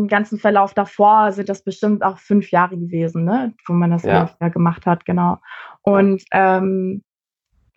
[0.09, 4.29] ganzen Verlauf davor sind das bestimmt auch fünf Jahre gewesen, ne, wo man das ja.
[4.49, 5.39] gemacht hat, genau.
[5.83, 7.03] Und ähm,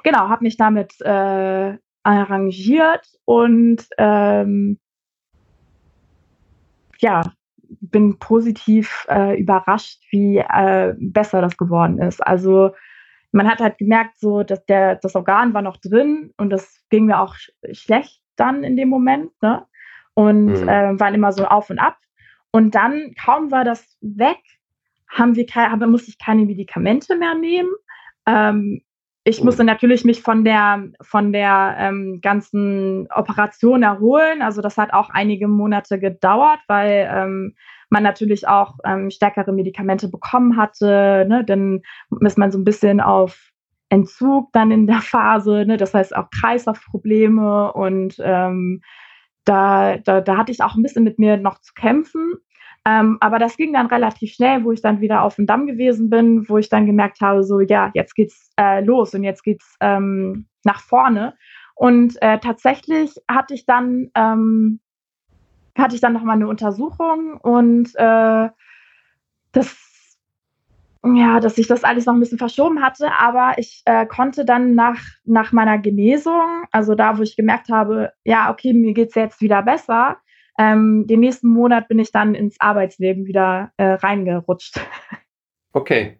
[0.04, 4.80] genau, habe mich damit äh, arrangiert und ähm,
[6.98, 7.22] ja,
[7.82, 12.26] bin positiv äh, überrascht, wie äh, besser das geworden ist.
[12.26, 12.72] Also
[13.32, 17.06] man hat halt gemerkt, so dass der das Organ war noch drin und das ging
[17.06, 19.66] mir auch sch schlecht dann in dem Moment, ne?
[20.14, 20.68] Und mhm.
[20.68, 21.98] äh, waren immer so auf und ab.
[22.52, 24.40] Und dann, kaum war das weg,
[25.08, 27.70] haben wir keine, musste ich keine Medikamente mehr nehmen.
[28.26, 28.82] Ähm,
[29.24, 34.42] ich musste natürlich mich von der von der ähm, ganzen Operation erholen.
[34.42, 37.56] Also das hat auch einige Monate gedauert, weil ähm,
[37.90, 41.26] man natürlich auch ähm, stärkere Medikamente bekommen hatte.
[41.28, 41.44] Ne?
[41.46, 41.82] Dann
[42.22, 43.52] ist man so ein bisschen auf
[43.90, 45.78] Entzug dann in der Phase, ne?
[45.78, 48.82] das heißt auch Kreislaufprobleme und ähm,
[49.46, 52.34] da, da, da hatte ich auch ein bisschen mit mir noch zu kämpfen.
[52.86, 56.10] Ähm, aber das ging dann relativ schnell, wo ich dann wieder auf dem Damm gewesen
[56.10, 59.76] bin, wo ich dann gemerkt habe, so ja, jetzt geht's äh, los und jetzt geht's
[59.82, 61.36] ähm, nach vorne.
[61.76, 64.80] Und äh, tatsächlich hatte ich dann ähm,
[65.78, 68.50] hatte ich dann noch mal eine Untersuchung und äh,
[69.52, 69.78] das
[71.04, 74.76] ja, dass ich das alles noch ein bisschen verschoben hatte, aber ich äh, konnte dann
[74.76, 79.40] nach, nach meiner Genesung, also da, wo ich gemerkt habe, ja, okay, mir geht's jetzt
[79.40, 80.18] wieder besser,
[80.58, 84.80] ähm, den nächsten Monat bin ich dann ins Arbeitsleben wieder äh, reingerutscht.
[85.72, 86.20] Okay.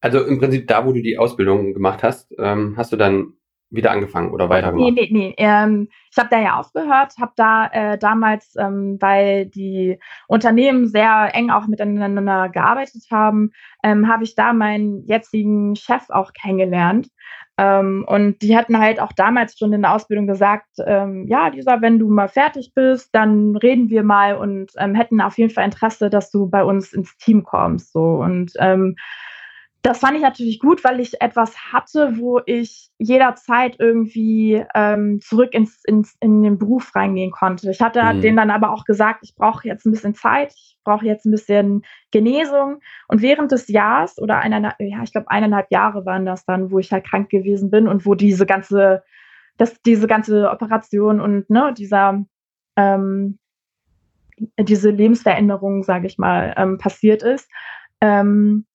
[0.00, 3.34] Also im Prinzip da, wo du die Ausbildung gemacht hast, ähm, hast du dann
[3.70, 4.92] wieder angefangen oder weitergemacht?
[4.92, 5.34] Nee, nee, nee.
[5.38, 11.30] Ähm, ich habe da ja aufgehört, habe da äh, damals, ähm, weil die Unternehmen sehr
[11.34, 13.52] eng auch miteinander gearbeitet haben,
[13.84, 17.08] ähm, habe ich da meinen jetzigen Chef auch kennengelernt.
[17.58, 21.82] Ähm, und die hatten halt auch damals schon in der Ausbildung gesagt, ähm, ja, Lisa,
[21.82, 25.66] wenn du mal fertig bist, dann reden wir mal und ähm, hätten auf jeden Fall
[25.66, 27.92] Interesse, dass du bei uns ins Team kommst.
[27.92, 28.52] So und
[29.82, 35.54] das fand ich natürlich gut, weil ich etwas hatte, wo ich jederzeit irgendwie ähm, zurück
[35.54, 37.70] ins, ins, in den Beruf reingehen konnte.
[37.70, 38.20] Ich hatte mhm.
[38.20, 41.30] denen dann aber auch gesagt, ich brauche jetzt ein bisschen Zeit, ich brauche jetzt ein
[41.30, 42.80] bisschen Genesung.
[43.08, 46.78] Und während des Jahres oder eineinhalb, ja, ich glaube eineinhalb Jahre waren das dann, wo
[46.78, 49.02] ich halt krank gewesen bin und wo diese ganze,
[49.56, 52.22] das, diese ganze Operation und ne, dieser
[52.76, 53.38] ähm,
[54.58, 57.50] diese Lebensveränderung, sage ich mal, ähm, passiert ist.
[58.00, 58.66] Ähm,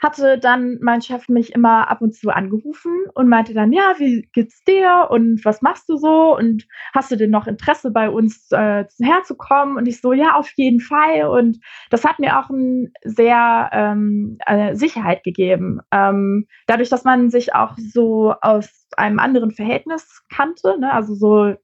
[0.00, 4.28] hatte dann mein Chef mich immer ab und zu angerufen und meinte dann, ja, wie
[4.32, 8.50] geht's dir und was machst du so und hast du denn noch Interesse bei uns
[8.50, 9.76] äh, herzukommen?
[9.76, 11.26] Und ich so, ja, auf jeden Fall.
[11.26, 11.58] Und
[11.90, 15.80] das hat mir auch ein sehr ähm, äh, Sicherheit gegeben.
[15.92, 20.92] Ähm, dadurch, dass man sich auch so aus einem anderen Verhältnis kannte, ne?
[20.92, 21.54] also so,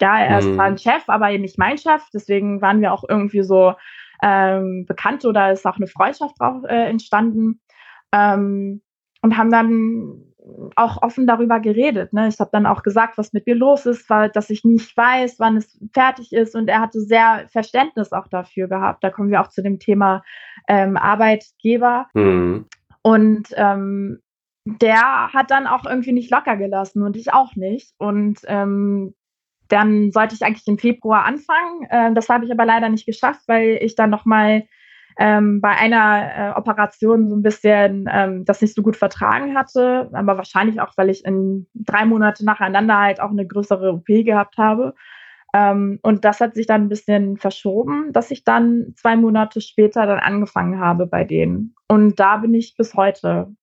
[0.00, 0.78] ja, er ist zwar ein mhm.
[0.78, 2.02] Chef, aber nicht mein Chef.
[2.12, 3.74] Deswegen waren wir auch irgendwie so
[4.22, 7.60] ähm, bekannt oder ist auch eine Freundschaft drauf äh, entstanden
[8.12, 8.82] ähm,
[9.22, 10.32] und haben dann
[10.76, 12.12] auch offen darüber geredet.
[12.12, 12.28] Ne?
[12.28, 15.38] Ich habe dann auch gesagt, was mit mir los ist, weil dass ich nicht weiß,
[15.38, 16.54] wann es fertig ist.
[16.54, 19.04] Und er hatte sehr Verständnis auch dafür gehabt.
[19.04, 20.22] Da kommen wir auch zu dem Thema
[20.68, 22.08] ähm, Arbeitgeber.
[22.14, 22.66] Mhm.
[23.02, 24.20] Und ähm,
[24.64, 27.94] der hat dann auch irgendwie nicht locker gelassen und ich auch nicht.
[27.98, 29.14] Und ähm,
[29.68, 31.86] dann sollte ich eigentlich im Februar anfangen.
[31.88, 34.64] Äh, das habe ich aber leider nicht geschafft, weil ich dann noch mal
[35.18, 40.10] ähm, bei einer äh, Operation so ein bisschen ähm, das nicht so gut vertragen hatte,
[40.12, 44.58] aber wahrscheinlich auch, weil ich in drei Monate nacheinander halt auch eine größere OP gehabt
[44.58, 44.94] habe.
[45.54, 50.06] Ähm, und das hat sich dann ein bisschen verschoben, dass ich dann zwei Monate später
[50.06, 51.74] dann angefangen habe bei denen.
[51.88, 53.54] Und da bin ich bis heute.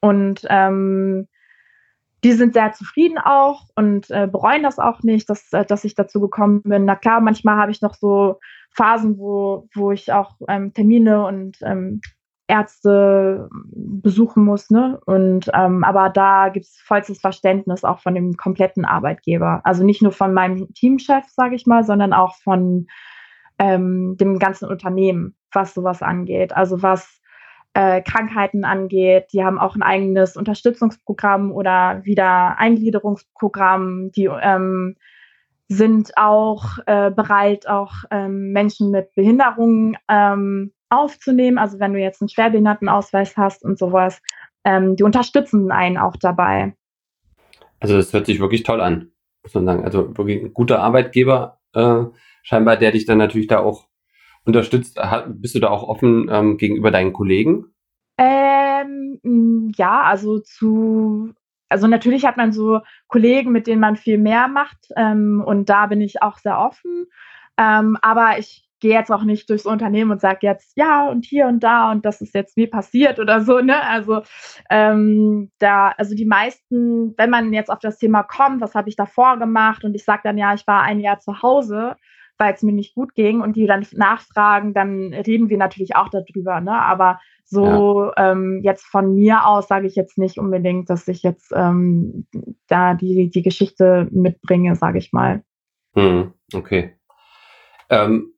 [0.00, 1.28] Und ähm,
[2.24, 5.94] die sind sehr zufrieden auch und äh, bereuen das auch nicht, dass, äh, dass ich
[5.94, 6.84] dazu gekommen bin.
[6.84, 11.58] Na klar, manchmal habe ich noch so Phasen, wo, wo ich auch ähm, Termine und
[11.62, 12.00] ähm,
[12.48, 14.98] Ärzte besuchen muss, ne?
[15.04, 19.60] Und ähm, aber da gibt es vollstes Verständnis auch von dem kompletten Arbeitgeber.
[19.64, 22.86] Also nicht nur von meinem Teamchef, sage ich mal, sondern auch von
[23.58, 26.56] ähm, dem ganzen Unternehmen, was sowas angeht.
[26.56, 27.20] Also was
[27.74, 29.26] äh, Krankheiten angeht.
[29.32, 34.10] Die haben auch ein eigenes Unterstützungsprogramm oder Wiedereingliederungsprogramm.
[34.12, 34.96] Die ähm,
[35.68, 41.58] sind auch äh, bereit, auch ähm, Menschen mit Behinderungen ähm, aufzunehmen.
[41.58, 44.20] Also wenn du jetzt einen Schwerbehindertenausweis hast und sowas,
[44.64, 46.74] ähm, die unterstützen einen auch dabei.
[47.80, 49.84] Also das hört sich wirklich toll an, muss man sagen.
[49.84, 52.04] Also wirklich ein guter Arbeitgeber äh,
[52.42, 53.88] scheinbar, der dich dann natürlich da auch
[54.44, 54.98] unterstützt.
[55.28, 57.66] Bist du da auch offen ähm, gegenüber deinen Kollegen?
[58.16, 61.34] Ähm, ja, also zu
[61.68, 65.86] also natürlich hat man so Kollegen, mit denen man viel mehr macht ähm, und da
[65.86, 67.06] bin ich auch sehr offen.
[67.58, 71.46] Ähm, aber ich gehe jetzt auch nicht durchs Unternehmen und sage jetzt ja und hier
[71.46, 73.60] und da und das ist jetzt mir passiert oder so.
[73.60, 73.82] Ne?
[73.82, 74.22] Also
[74.70, 78.96] ähm, da, also die meisten, wenn man jetzt auf das Thema kommt, was habe ich
[78.96, 81.96] davor gemacht und ich sage dann ja, ich war ein Jahr zu Hause,
[82.38, 86.08] weil es mir nicht gut ging und die dann nachfragen, dann reden wir natürlich auch
[86.08, 86.60] darüber.
[86.60, 86.72] Ne?
[86.72, 88.32] Aber so ja.
[88.32, 92.26] ähm, jetzt von mir aus sage ich jetzt nicht unbedingt, dass ich jetzt ähm,
[92.68, 95.42] da die, die Geschichte mitbringe, sage ich mal.
[95.94, 96.94] Hm, okay.
[97.90, 98.34] Ähm,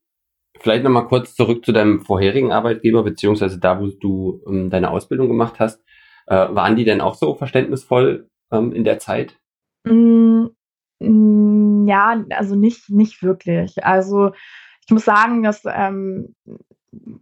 [0.61, 5.29] vielleicht nochmal kurz zurück zu deinem vorherigen Arbeitgeber, beziehungsweise da, wo du ähm, deine Ausbildung
[5.29, 5.83] gemacht hast.
[6.27, 9.37] Äh, waren die denn auch so verständnisvoll ähm, in der Zeit?
[9.85, 10.47] Mm,
[11.01, 13.85] mm, ja, also nicht, nicht wirklich.
[13.85, 14.33] Also
[14.87, 16.35] ich muss sagen, dass ähm,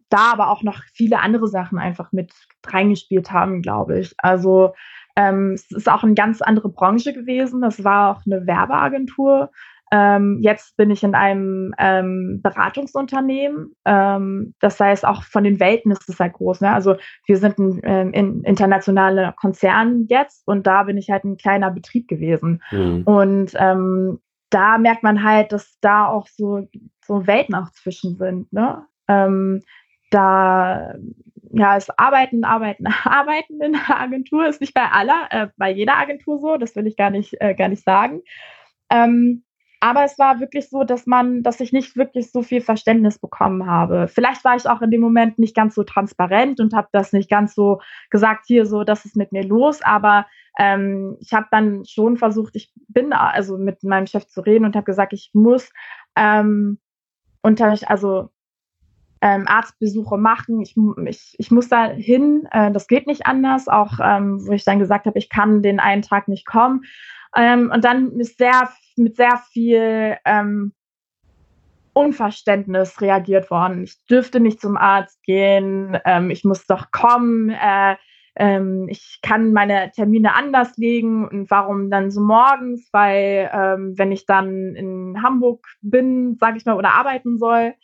[0.09, 2.33] da aber auch noch viele andere Sachen einfach mit
[2.66, 4.14] reingespielt haben, glaube ich.
[4.18, 4.73] Also
[5.16, 7.61] ähm, es ist auch eine ganz andere Branche gewesen.
[7.61, 9.51] Das war auch eine Werbeagentur.
[9.90, 13.75] Ähm, jetzt bin ich in einem ähm, Beratungsunternehmen.
[13.85, 16.61] Ähm, das heißt, auch von den Welten ist es halt groß.
[16.61, 16.73] Ne?
[16.73, 21.37] Also wir sind ein ähm, in, internationaler Konzern jetzt und da bin ich halt ein
[21.37, 22.62] kleiner Betrieb gewesen.
[22.71, 23.03] Mhm.
[23.05, 26.69] Und ähm, da merkt man halt, dass da auch so,
[27.05, 28.53] so Welten auch zwischen sind.
[28.53, 28.87] Ne?
[29.09, 29.63] Ähm,
[30.11, 30.95] da
[31.51, 35.97] ja, es arbeiten, arbeiten, arbeiten in der Agentur ist nicht bei aller, äh, bei jeder
[35.97, 38.23] Agentur so, das will ich gar nicht, äh, gar nicht sagen.
[38.91, 39.45] Ähm,
[39.81, 43.67] aber es war wirklich so, dass man, dass ich nicht wirklich so viel Verständnis bekommen
[43.67, 44.09] habe.
[44.09, 47.31] Vielleicht war ich auch in dem Moment nicht ganz so transparent und habe das nicht
[47.31, 49.81] ganz so gesagt, hier so, das ist mit mir los.
[49.83, 50.27] Aber
[50.59, 54.75] ähm, ich habe dann schon versucht, ich bin also mit meinem Chef zu reden und
[54.75, 55.71] habe gesagt, ich muss
[56.17, 56.79] ähm,
[57.43, 58.31] unter, also
[59.21, 60.61] ähm, Arztbesuche machen.
[60.61, 60.75] Ich,
[61.07, 64.81] ich, ich muss da hin, äh, das geht nicht anders, auch ähm, wo ich dann
[64.81, 66.83] gesagt habe, ich kann den einen Tag nicht kommen.
[67.37, 70.73] Ähm, und dann ist sehr, mit sehr viel ähm,
[71.93, 73.85] Unverständnis reagiert worden.
[73.85, 77.97] Ich dürfte nicht zum Arzt gehen, ähm, ich muss doch kommen, äh,
[78.37, 84.13] ähm, ich kann meine Termine anders legen und warum dann so morgens, weil ähm, wenn
[84.13, 87.75] ich dann in Hamburg bin, sage ich mal, oder arbeiten soll,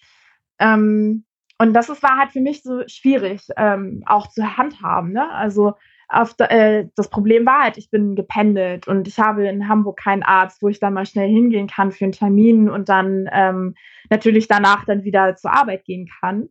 [0.61, 1.25] ähm,
[1.59, 5.13] und das ist, war halt für mich so schwierig, ähm, auch zu handhaben.
[5.13, 5.31] Ne?
[5.31, 5.75] Also
[6.09, 10.23] auf, äh, das Problem war halt, ich bin gependelt und ich habe in Hamburg keinen
[10.23, 13.75] Arzt, wo ich dann mal schnell hingehen kann für einen Termin und dann ähm,
[14.11, 16.49] natürlich danach dann wieder zur Arbeit gehen kann.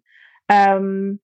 [0.49, 1.19] Ähm,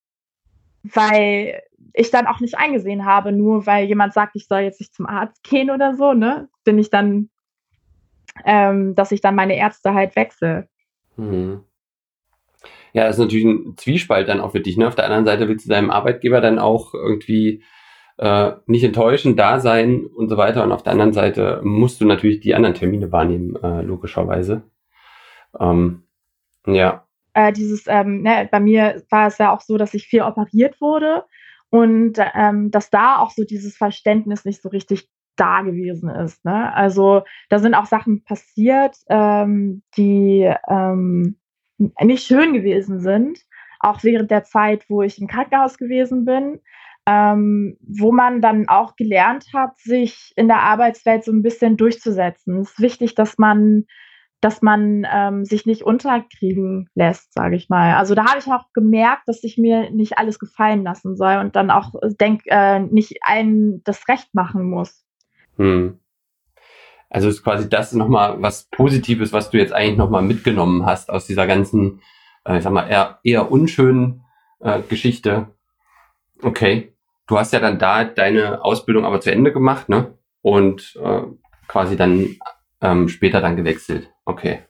[0.82, 1.60] weil
[1.92, 5.06] ich dann auch nicht eingesehen habe, nur weil jemand sagt, ich soll jetzt nicht zum
[5.06, 7.30] Arzt gehen oder so, ne, bin ich dann,
[8.44, 10.68] ähm, dass ich dann meine Ärzte halt wechsle.
[11.16, 11.64] Mhm.
[12.92, 14.76] Ja, das ist natürlich ein Zwiespalt dann auch für dich.
[14.76, 14.88] Ne?
[14.88, 17.62] Auf der anderen Seite willst du deinem Arbeitgeber dann auch irgendwie
[18.20, 20.62] äh, nicht enttäuschen, da sein und so weiter.
[20.62, 24.62] Und auf der anderen Seite musst du natürlich die anderen Termine wahrnehmen, äh, logischerweise.
[25.58, 26.02] Ähm,
[26.66, 27.06] ja.
[27.32, 30.80] Äh, dieses, ähm, ne, bei mir war es ja auch so, dass ich viel operiert
[30.82, 31.24] wurde
[31.70, 36.44] und ähm, dass da auch so dieses Verständnis nicht so richtig da gewesen ist.
[36.44, 36.74] Ne?
[36.74, 41.38] Also da sind auch Sachen passiert, ähm, die ähm,
[41.78, 43.38] nicht schön gewesen sind,
[43.78, 46.60] auch während der Zeit, wo ich im Krankenhaus gewesen bin,
[47.10, 52.60] ähm, wo man dann auch gelernt hat, sich in der Arbeitswelt so ein bisschen durchzusetzen.
[52.60, 53.84] Es ist wichtig, dass man
[54.42, 57.96] dass man ähm, sich nicht unterkriegen lässt, sage ich mal.
[57.96, 61.56] Also da habe ich auch gemerkt, dass ich mir nicht alles gefallen lassen soll und
[61.56, 65.04] dann auch denk, äh, nicht allen das Recht machen muss.
[65.58, 66.00] Hm.
[67.10, 71.26] Also ist quasi das nochmal was Positives, was du jetzt eigentlich nochmal mitgenommen hast aus
[71.26, 72.00] dieser ganzen,
[72.46, 74.24] äh, ich sag mal, eher, eher unschönen
[74.60, 75.48] äh, Geschichte.
[76.40, 76.89] Okay.
[77.30, 80.18] Du hast ja dann da deine Ausbildung aber zu Ende gemacht, ne?
[80.42, 81.22] Und äh,
[81.68, 82.26] quasi dann
[82.80, 84.12] ähm, später dann gewechselt.
[84.24, 84.64] Okay.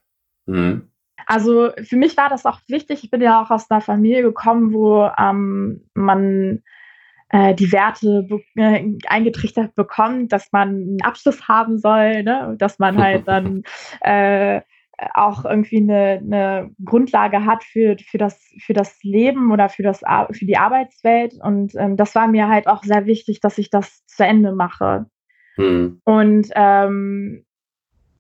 [0.45, 0.91] Mhm.
[1.25, 3.03] Also für mich war das auch wichtig.
[3.03, 6.63] Ich bin ja auch aus einer Familie gekommen, wo ähm, man
[7.31, 12.57] äh, die Werte be äh, eingetrichtert bekommt, dass man einen Abschluss haben soll, ne?
[12.59, 13.63] dass man halt dann
[14.03, 14.61] äh,
[15.15, 20.03] auch irgendwie eine, eine Grundlage hat für, für, das, für das Leben oder für, das,
[20.33, 21.35] für die Arbeitswelt.
[21.43, 25.07] Und ähm, das war mir halt auch sehr wichtig, dass ich das zu Ende mache.
[25.57, 26.01] Hm.
[26.05, 27.45] Und ähm,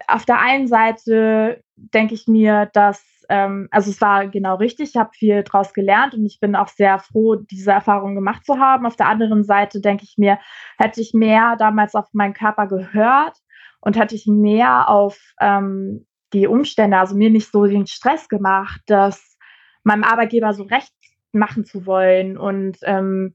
[0.06, 4.96] auf der einen Seite denke ich mir, dass, ähm, also es war genau richtig, ich
[4.96, 8.86] habe viel daraus gelernt und ich bin auch sehr froh, diese Erfahrung gemacht zu haben.
[8.86, 10.38] Auf der anderen Seite denke ich mir,
[10.78, 13.36] hätte ich mehr damals auf meinen Körper gehört
[13.80, 18.80] und hätte ich mehr auf ähm, die Umstände, also mir nicht so den Stress gemacht,
[18.86, 19.38] dass
[19.82, 20.92] meinem Arbeitgeber so recht
[21.32, 23.34] machen zu wollen und ähm,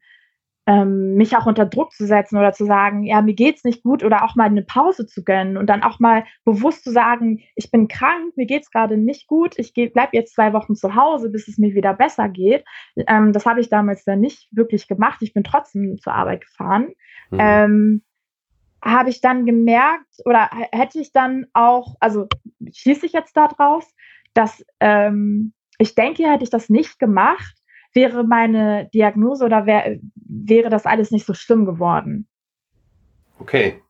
[0.68, 4.04] ähm, mich auch unter Druck zu setzen oder zu sagen, ja, mir geht's nicht gut
[4.04, 7.70] oder auch mal eine Pause zu gönnen und dann auch mal bewusst zu sagen, ich
[7.70, 11.48] bin krank, mir geht's gerade nicht gut, ich bleib jetzt zwei Wochen zu Hause, bis
[11.48, 12.66] es mir wieder besser geht.
[12.96, 15.20] Ähm, das habe ich damals dann nicht wirklich gemacht.
[15.22, 16.94] Ich bin trotzdem zur Arbeit gefahren.
[17.30, 17.40] Mhm.
[17.40, 18.02] Ähm,
[18.86, 22.28] habe ich dann gemerkt oder hätte ich dann auch, also
[22.72, 23.86] schließe ich jetzt daraus,
[24.34, 27.56] dass ähm, ich denke, hätte ich das nicht gemacht,
[27.94, 32.28] wäre meine Diagnose oder wär, wäre das alles nicht so schlimm geworden.
[33.40, 33.82] Okay.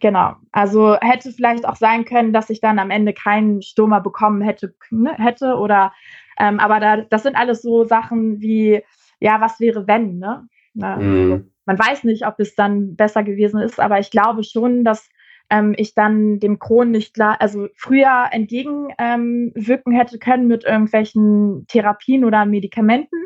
[0.00, 0.36] Genau.
[0.52, 4.74] Also hätte vielleicht auch sein können, dass ich dann am Ende keinen Stoma bekommen hätte,
[4.90, 5.92] ne, hätte oder
[6.38, 8.82] ähm, aber da, das sind alles so Sachen wie,
[9.18, 10.46] ja, was wäre wenn, ne?
[10.78, 11.50] Na, mm.
[11.66, 15.10] Man weiß nicht, ob es dann besser gewesen ist, aber ich glaube schon, dass
[15.50, 21.66] ähm, ich dann dem Kron nicht klar, also früher entgegenwirken ähm, hätte können mit irgendwelchen
[21.68, 23.16] Therapien oder Medikamenten.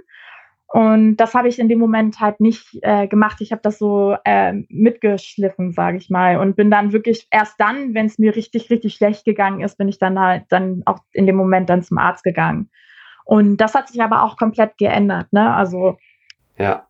[0.67, 3.43] Und das habe ich in dem Moment halt nicht äh, gemacht.
[3.43, 7.93] Ich habe das so äh, mitgeschliffen, sage ich mal, und bin dann wirklich erst dann,
[7.93, 11.27] wenn es mir richtig, richtig schlecht gegangen ist, bin ich dann halt dann auch in
[11.27, 12.71] dem Moment dann zum Arzt gegangen.
[13.25, 15.55] Und das hat sich aber auch komplett geändert, ne?
[15.55, 15.99] Also
[16.57, 16.87] ja.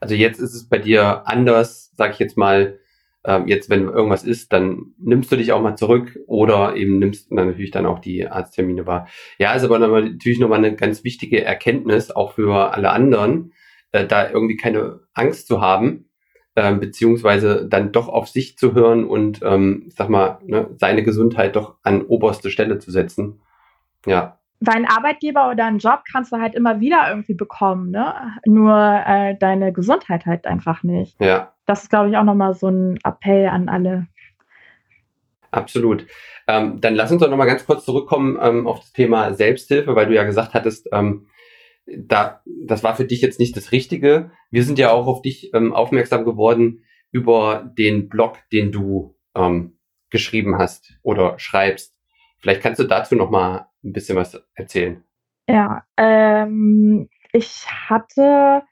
[0.00, 2.78] Also jetzt ist es bei dir anders, sage ich jetzt mal,
[3.26, 7.30] ähm, jetzt, wenn irgendwas ist, dann nimmst du dich auch mal zurück oder eben nimmst
[7.30, 9.08] dann natürlich dann auch die Arzttermine wahr.
[9.38, 13.52] Ja, ist aber natürlich nochmal eine ganz wichtige Erkenntnis, auch für alle anderen,
[13.92, 16.10] äh, da irgendwie keine Angst zu haben,
[16.54, 21.56] äh, beziehungsweise dann doch auf sich zu hören und, ähm, sag mal, ne, seine Gesundheit
[21.56, 23.40] doch an oberste Stelle zu setzen.
[24.06, 28.14] Ja, deinen Arbeitgeber oder einen Job kannst du halt immer wieder irgendwie bekommen, ne?
[28.46, 31.20] Nur äh, deine Gesundheit halt einfach nicht.
[31.20, 31.52] Ja.
[31.66, 34.06] Das ist, glaube ich, auch nochmal so ein Appell an alle.
[35.50, 36.06] Absolut.
[36.48, 40.06] Ähm, dann lass uns doch nochmal ganz kurz zurückkommen ähm, auf das Thema Selbsthilfe, weil
[40.06, 41.28] du ja gesagt hattest, ähm,
[41.86, 44.30] da, das war für dich jetzt nicht das Richtige.
[44.50, 49.78] Wir sind ja auch auf dich ähm, aufmerksam geworden über den Blog, den du ähm,
[50.10, 51.94] geschrieben hast oder schreibst.
[52.38, 55.02] Vielleicht kannst du dazu nochmal ein bisschen was erzählen.
[55.48, 58.62] Ja, ähm, ich hatte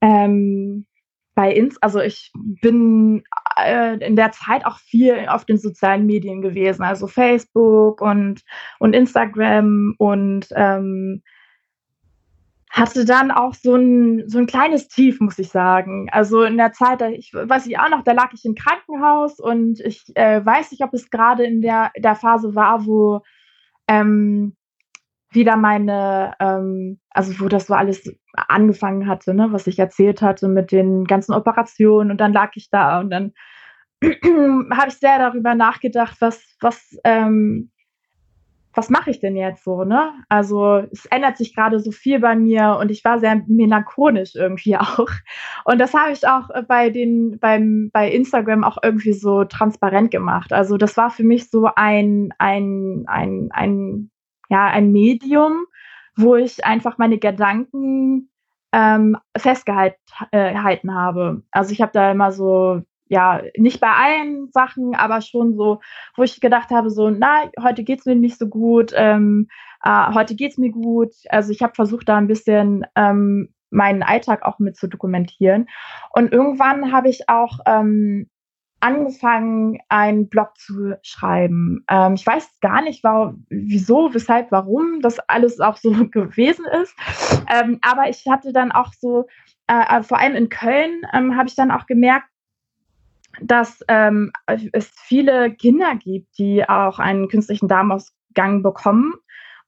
[0.00, 0.86] ähm,
[1.34, 3.22] bei Ins, also ich bin
[3.56, 8.42] äh, in der Zeit auch viel auf den sozialen Medien gewesen, also Facebook und,
[8.80, 11.22] und Instagram und ähm,
[12.70, 16.08] hatte dann auch so ein, so ein kleines Tief, muss ich sagen.
[16.10, 19.80] Also in der Zeit, ich weiß ich auch noch, da lag ich im Krankenhaus und
[19.80, 23.22] ich äh, weiß nicht, ob es gerade in der, der Phase war, wo
[23.88, 24.56] ähm,
[25.30, 30.48] wieder meine, ähm, also wo das so alles angefangen hatte, ne, was ich erzählt hatte
[30.48, 33.32] mit den ganzen Operationen und dann lag ich da und dann
[34.02, 37.70] habe ich sehr darüber nachgedacht, was, was, ähm,
[38.78, 40.12] was mache ich denn jetzt so, ne?
[40.28, 44.76] Also es ändert sich gerade so viel bei mir und ich war sehr melancholisch irgendwie
[44.78, 45.08] auch.
[45.64, 50.52] Und das habe ich auch bei den, beim, bei Instagram auch irgendwie so transparent gemacht.
[50.52, 54.10] Also das war für mich so ein, ein, ein, ein,
[54.48, 55.64] ja, ein Medium,
[56.16, 58.30] wo ich einfach meine Gedanken
[58.72, 59.98] ähm, festgehalten
[60.30, 61.42] äh, habe.
[61.50, 65.80] Also ich habe da immer so ja, nicht bei allen Sachen, aber schon so,
[66.16, 69.48] wo ich gedacht habe, so, na, heute geht's mir nicht so gut, ähm,
[69.82, 71.14] äh, heute geht's mir gut.
[71.28, 75.66] Also ich habe versucht, da ein bisschen ähm, meinen Alltag auch mit zu dokumentieren.
[76.12, 78.28] Und irgendwann habe ich auch ähm,
[78.80, 81.84] angefangen, einen Blog zu schreiben.
[81.90, 86.94] Ähm, ich weiß gar nicht, warum, wieso, weshalb, warum das alles auch so gewesen ist.
[87.52, 89.26] Ähm, aber ich hatte dann auch so,
[89.66, 92.28] äh, vor allem in Köln, ähm, habe ich dann auch gemerkt,
[93.42, 94.32] dass ähm,
[94.72, 99.14] es viele Kinder gibt, die auch einen künstlichen Darmausgang bekommen.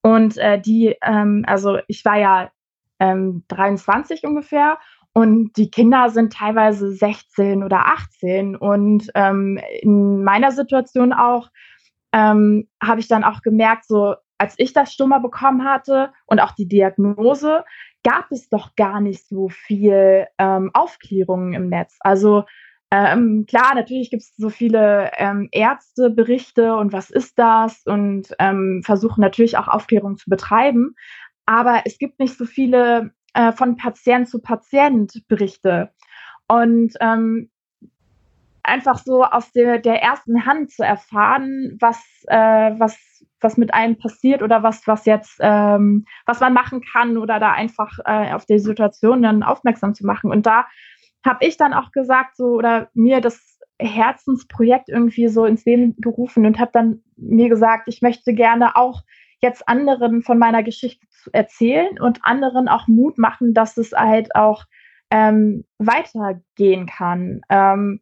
[0.03, 2.51] Und äh, die, ähm, also ich war ja
[2.99, 4.79] ähm, 23 ungefähr
[5.13, 8.57] und die Kinder sind teilweise 16 oder 18.
[8.57, 11.49] Und ähm, in meiner Situation auch
[12.13, 16.53] ähm, habe ich dann auch gemerkt, so als ich das Stummer bekommen hatte und auch
[16.53, 17.65] die Diagnose,
[18.03, 21.99] gab es doch gar nicht so viel ähm, Aufklärung im Netz.
[22.01, 22.45] Also
[22.91, 28.83] ähm, klar, natürlich gibt es so viele ähm, Ärzteberichte und was ist das und ähm,
[28.85, 30.97] versuchen natürlich auch Aufklärung zu betreiben.
[31.47, 35.91] Aber es gibt nicht so viele äh, von Patient zu Patient Berichte.
[36.49, 37.51] Und ähm,
[38.63, 43.99] einfach so aus der, der ersten Hand zu erfahren, was, äh, was, was mit einem
[43.99, 48.47] passiert oder was, was jetzt, ähm, was man machen kann oder da einfach äh, auf
[48.47, 50.31] die Situation dann aufmerksam zu machen.
[50.31, 50.67] Und da
[51.25, 56.47] habe ich dann auch gesagt, so oder mir das Herzensprojekt irgendwie so ins Leben gerufen
[56.47, 59.03] und habe dann mir gesagt, ich möchte gerne auch
[59.41, 64.65] jetzt anderen von meiner Geschichte erzählen und anderen auch Mut machen, dass es halt auch
[65.11, 67.41] ähm, weitergehen kann.
[67.49, 68.01] Ähm,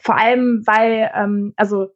[0.00, 1.88] vor allem, weil, ähm, also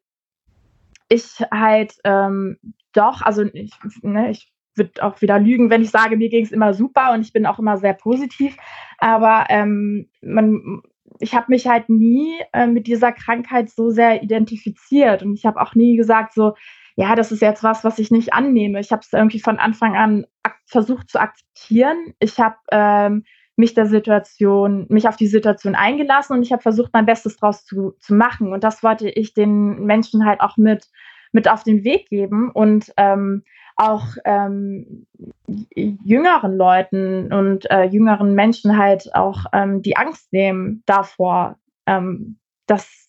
[1.09, 2.59] ich halt ähm,
[2.93, 6.53] doch, also ich, ne, ich würde auch wieder lügen, wenn ich sage, mir ging es
[6.53, 8.57] immer super und ich bin auch immer sehr positiv.
[8.99, 10.83] Aber ähm, man,
[11.19, 15.61] ich habe mich halt nie äh, mit dieser Krankheit so sehr identifiziert und ich habe
[15.61, 16.55] auch nie gesagt so,
[16.97, 18.81] ja, das ist jetzt was, was ich nicht annehme.
[18.81, 20.27] Ich habe es irgendwie von Anfang an
[20.67, 22.15] versucht zu akzeptieren.
[22.19, 23.25] Ich habe ähm,
[23.57, 27.65] mich der Situation, mich auf die Situation eingelassen und ich habe versucht, mein Bestes draus
[27.65, 28.53] zu, zu machen.
[28.53, 30.87] Und das wollte ich den Menschen halt auch mit,
[31.33, 32.51] mit auf den Weg geben.
[32.51, 33.45] Und ähm,
[33.77, 35.07] auch ähm,
[35.47, 43.07] jüngeren Leuten und äh, jüngeren Menschen halt auch ähm, die Angst nehmen davor, ähm, dass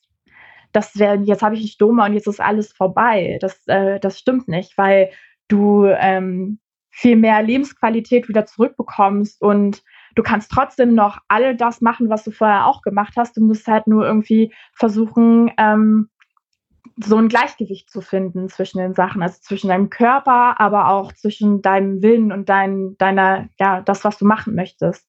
[0.73, 3.37] das wäre, jetzt habe ich einen Stoma und jetzt ist alles vorbei.
[3.41, 5.09] Das, äh, das stimmt nicht, weil
[5.47, 6.59] du ähm,
[6.91, 9.83] viel mehr Lebensqualität wieder zurückbekommst und
[10.15, 13.37] du kannst trotzdem noch all das machen, was du vorher auch gemacht hast.
[13.37, 16.09] Du musst halt nur irgendwie versuchen, ähm,
[16.97, 21.61] so ein Gleichgewicht zu finden zwischen den Sachen, also zwischen deinem Körper, aber auch zwischen
[21.61, 25.07] deinem Willen und dein, deiner, ja, das, was du machen möchtest.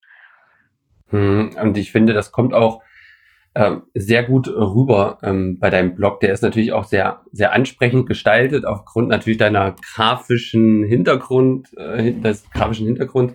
[1.08, 2.82] Hm, und ich finde, das kommt auch
[3.54, 6.20] äh, sehr gut rüber ähm, bei deinem Blog.
[6.20, 12.48] Der ist natürlich auch sehr, sehr ansprechend gestaltet, aufgrund natürlich deiner grafischen Hintergrund, äh, des
[12.50, 13.34] grafischen Hintergrund.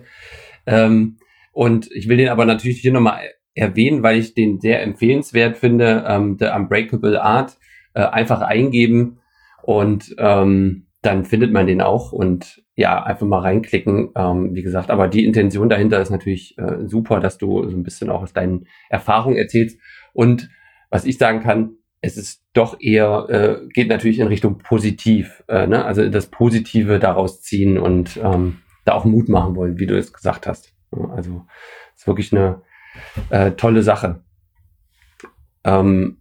[0.66, 1.16] Ähm,
[1.52, 3.20] und ich will den aber natürlich hier nochmal
[3.54, 7.56] erwähnen, weil ich den sehr empfehlenswert finde, ähm, The Unbreakable Art
[7.94, 9.20] äh, einfach eingeben
[9.62, 14.90] und ähm, dann findet man den auch und ja, einfach mal reinklicken, ähm, wie gesagt.
[14.90, 18.32] Aber die Intention dahinter ist natürlich äh, super, dass du so ein bisschen auch aus
[18.32, 19.78] deinen Erfahrungen erzählst.
[20.12, 20.48] Und
[20.90, 25.66] was ich sagen kann, es ist doch eher, äh, geht natürlich in Richtung positiv, äh,
[25.66, 25.84] ne?
[25.84, 30.12] also das Positive daraus ziehen und ähm, da auch Mut machen wollen, wie du es
[30.12, 30.74] gesagt hast.
[30.90, 31.46] Also
[31.94, 32.62] ist wirklich eine
[33.30, 34.22] äh, tolle Sache.
[35.64, 36.18] Ähm,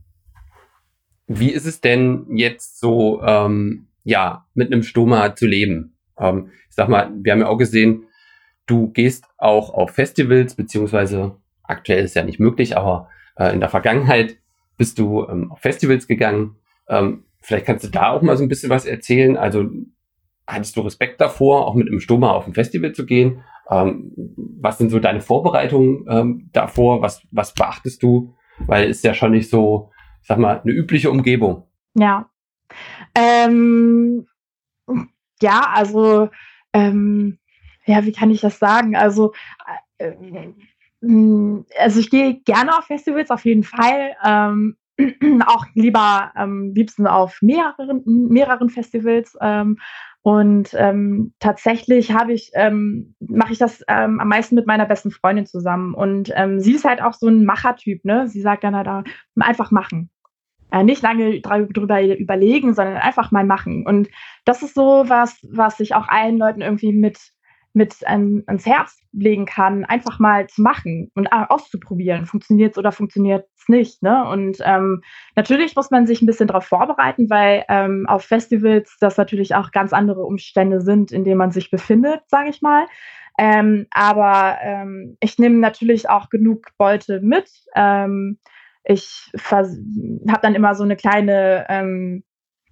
[1.39, 5.97] wie ist es denn jetzt so, ähm, ja, mit einem Stoma zu leben?
[6.17, 8.05] Ähm, ich sag mal, wir haben ja auch gesehen,
[8.65, 13.69] du gehst auch auf Festivals, beziehungsweise aktuell ist ja nicht möglich, aber äh, in der
[13.69, 14.38] Vergangenheit
[14.77, 16.57] bist du ähm, auf Festivals gegangen.
[16.88, 19.38] Ähm, vielleicht kannst du da auch mal so ein bisschen was erzählen.
[19.38, 19.69] Also
[20.47, 23.43] hattest du Respekt davor, auch mit einem Stoma auf ein Festival zu gehen?
[23.69, 24.11] Ähm,
[24.61, 27.01] was sind so deine Vorbereitungen ähm, davor?
[27.01, 28.34] Was, was beachtest du?
[28.59, 29.91] Weil es ist ja schon nicht so,
[30.24, 31.67] sag mal, eine übliche Umgebung.
[31.95, 32.30] Ja.
[33.15, 34.26] Ähm,
[35.41, 36.30] ja, also
[36.74, 37.38] ähm,
[37.86, 38.95] ja, wie kann ich das sagen?
[38.95, 39.34] Also,
[39.97, 40.53] äh, äh,
[41.78, 44.15] also ich gehe gerne auf Festivals, auf jeden Fall.
[44.26, 44.78] Ähm,
[45.45, 49.36] auch lieber am ähm, liebsten auf mehreren, mehreren Festivals.
[49.41, 49.78] Ähm,
[50.21, 55.11] und ähm, tatsächlich habe ich, ähm, mache ich das ähm, am meisten mit meiner besten
[55.11, 55.93] Freundin zusammen.
[55.93, 58.30] Und ähm, sie ist halt auch so ein Machertyp, ne?
[58.30, 59.03] Sie sagt dann halt auch,
[59.38, 60.09] einfach machen.
[60.74, 63.86] Äh, nicht lange drüber überlegen, sondern einfach mal machen.
[63.86, 64.09] Und
[64.43, 67.19] das ist so was, was ich auch allen Leuten irgendwie mit
[67.76, 72.28] mit ähm, ans Herz legen kann, einfach mal zu machen und äh, auszuprobieren.
[72.28, 74.03] Funktioniert es oder funktioniert es nicht.
[74.03, 74.28] Ne?
[74.28, 75.01] Und ähm,
[75.36, 79.71] natürlich muss man sich ein bisschen darauf vorbereiten, weil ähm, auf Festivals das natürlich auch
[79.71, 82.86] ganz andere Umstände sind, in denen man sich befindet, sage ich mal.
[83.39, 87.49] Ähm, aber ähm, ich nehme natürlich auch genug Beute mit.
[87.76, 88.38] Ähm,
[88.84, 92.23] ich habe dann immer so eine kleine ähm,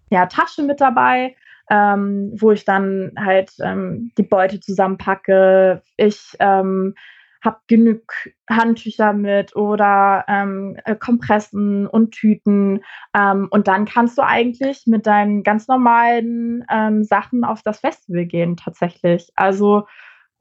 [0.10, 1.36] ja, Tasche mit dabei
[1.72, 5.82] ähm, wo ich dann halt ähm, die Beute zusammenpacke.
[5.96, 6.96] Ich ähm,
[7.44, 8.04] habe genug
[8.50, 12.84] Handtücher mit oder ähm, äh, Kompressen und Tüten.
[13.16, 18.26] Ähm, und dann kannst du eigentlich mit deinen ganz normalen ähm, Sachen auf das Festival
[18.26, 19.30] gehen, tatsächlich.
[19.36, 19.88] Also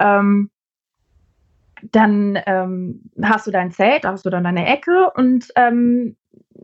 [0.00, 0.50] ähm,
[1.82, 6.16] dann ähm, hast du dein Zelt, hast du dann deine Ecke und ähm,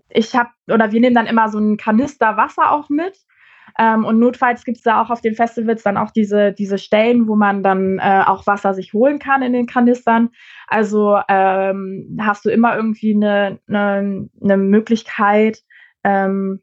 [0.09, 3.17] ich habe, oder wir nehmen dann immer so einen Kanister Wasser auch mit
[3.79, 7.29] ähm, und notfalls gibt es da auch auf den Festivals dann auch diese, diese Stellen,
[7.29, 10.31] wo man dann äh, auch Wasser sich holen kann in den Kanistern.
[10.67, 15.59] Also ähm, hast du immer irgendwie eine, eine, eine Möglichkeit,
[16.05, 16.63] ähm,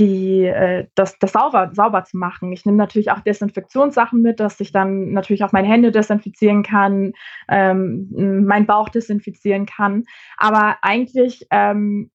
[0.00, 2.52] die, äh, das, das sauber, sauber zu machen.
[2.52, 7.12] Ich nehme natürlich auch Desinfektionssachen mit, dass ich dann natürlich auch meine Hände desinfizieren kann,
[7.48, 10.04] ähm, meinen Bauch desinfizieren kann.
[10.38, 12.10] Aber eigentlich ähm,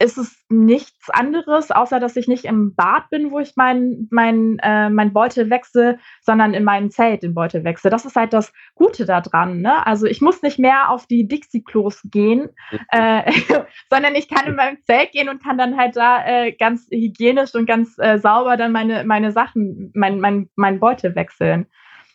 [0.00, 4.58] ist es nichts anderes, außer dass ich nicht im Bad bin, wo ich mein, mein,
[4.62, 7.90] äh, mein Beutel wechsle, sondern in meinem Zelt den Beutel wechsle.
[7.90, 9.60] Das ist halt das Gute daran.
[9.60, 9.84] Ne?
[9.86, 12.48] Also ich muss nicht mehr auf die Dixie-Klos gehen,
[12.92, 13.32] äh,
[13.90, 17.54] sondern ich kann in meinem Zelt gehen und kann dann halt da äh, ganz hygienisch
[17.54, 21.66] und ganz äh, sauber dann meine, meine Sachen, mein, mein, mein Beutel wechseln.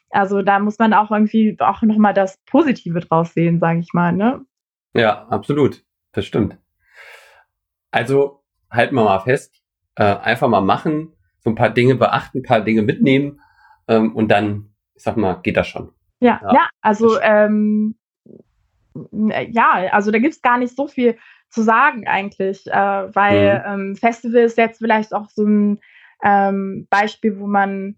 [0.09, 4.13] Also da muss man auch irgendwie auch nochmal das Positive draus sehen, sage ich mal.
[4.13, 4.45] Ne?
[4.93, 5.83] Ja, absolut.
[6.13, 6.57] Das stimmt.
[7.93, 8.41] Also
[8.71, 9.61] halten wir mal fest,
[9.95, 13.39] äh, einfach mal machen, so ein paar Dinge beachten, ein paar Dinge mitnehmen
[13.87, 15.91] ähm, und dann, ich sag mal, geht das schon.
[16.19, 17.95] Ja, ja, ja also ähm,
[19.21, 21.17] ja, also da gibt's gar nicht so viel
[21.49, 23.89] zu sagen eigentlich, äh, weil mhm.
[23.89, 25.79] ähm, Festival ist jetzt vielleicht auch so ein
[26.23, 27.95] ähm, Beispiel, wo man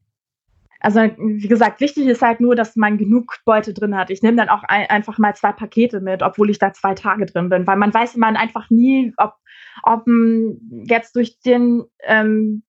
[0.79, 4.09] also wie gesagt, wichtig ist halt nur, dass man genug Beute drin hat.
[4.09, 7.25] Ich nehme dann auch ein, einfach mal zwei Pakete mit, obwohl ich da zwei Tage
[7.25, 9.33] drin bin, weil man weiß man einfach nie, ob,
[9.83, 10.05] ob
[10.87, 12.63] jetzt durch den ähm,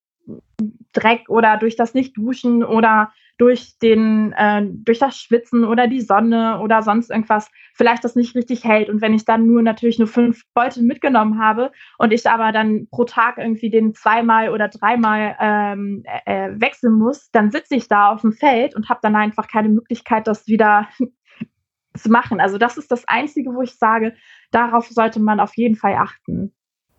[0.93, 6.59] Dreck oder durch das Nicht-Duschen oder durch den, äh, durch das Schwitzen oder die Sonne
[6.59, 8.89] oder sonst irgendwas vielleicht das nicht richtig hält.
[8.89, 12.87] Und wenn ich dann nur natürlich nur fünf Beutel mitgenommen habe und ich aber dann
[12.89, 17.87] pro Tag irgendwie den zweimal oder dreimal ähm, äh, äh wechseln muss, dann sitze ich
[17.87, 20.87] da auf dem Feld und habe dann einfach keine Möglichkeit, das wieder
[21.95, 22.39] zu machen.
[22.39, 24.15] Also das ist das Einzige, wo ich sage,
[24.51, 26.53] darauf sollte man auf jeden Fall achten.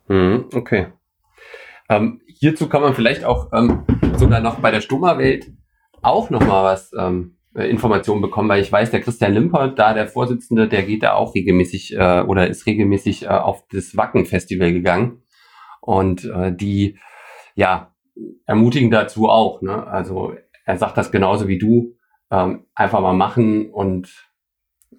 [0.07, 0.87] Mhm, okay.
[1.89, 3.83] Ähm, hierzu kann man vielleicht auch ähm,
[4.15, 5.51] sogar noch bei der Stoma-Welt
[6.01, 9.93] auch noch mal was ähm, äh, Informationen bekommen, weil ich weiß, der Christian Limpert, da
[9.93, 14.71] der Vorsitzende, der geht da auch regelmäßig äh, oder ist regelmäßig äh, auf das Wacken-Festival
[14.71, 15.23] gegangen.
[15.81, 16.99] Und äh, die,
[17.55, 17.93] ja,
[18.45, 19.61] ermutigen dazu auch.
[19.61, 19.87] Ne?
[19.87, 20.33] Also
[20.65, 21.95] er sagt das genauso wie du.
[22.31, 24.29] Ähm, einfach mal machen und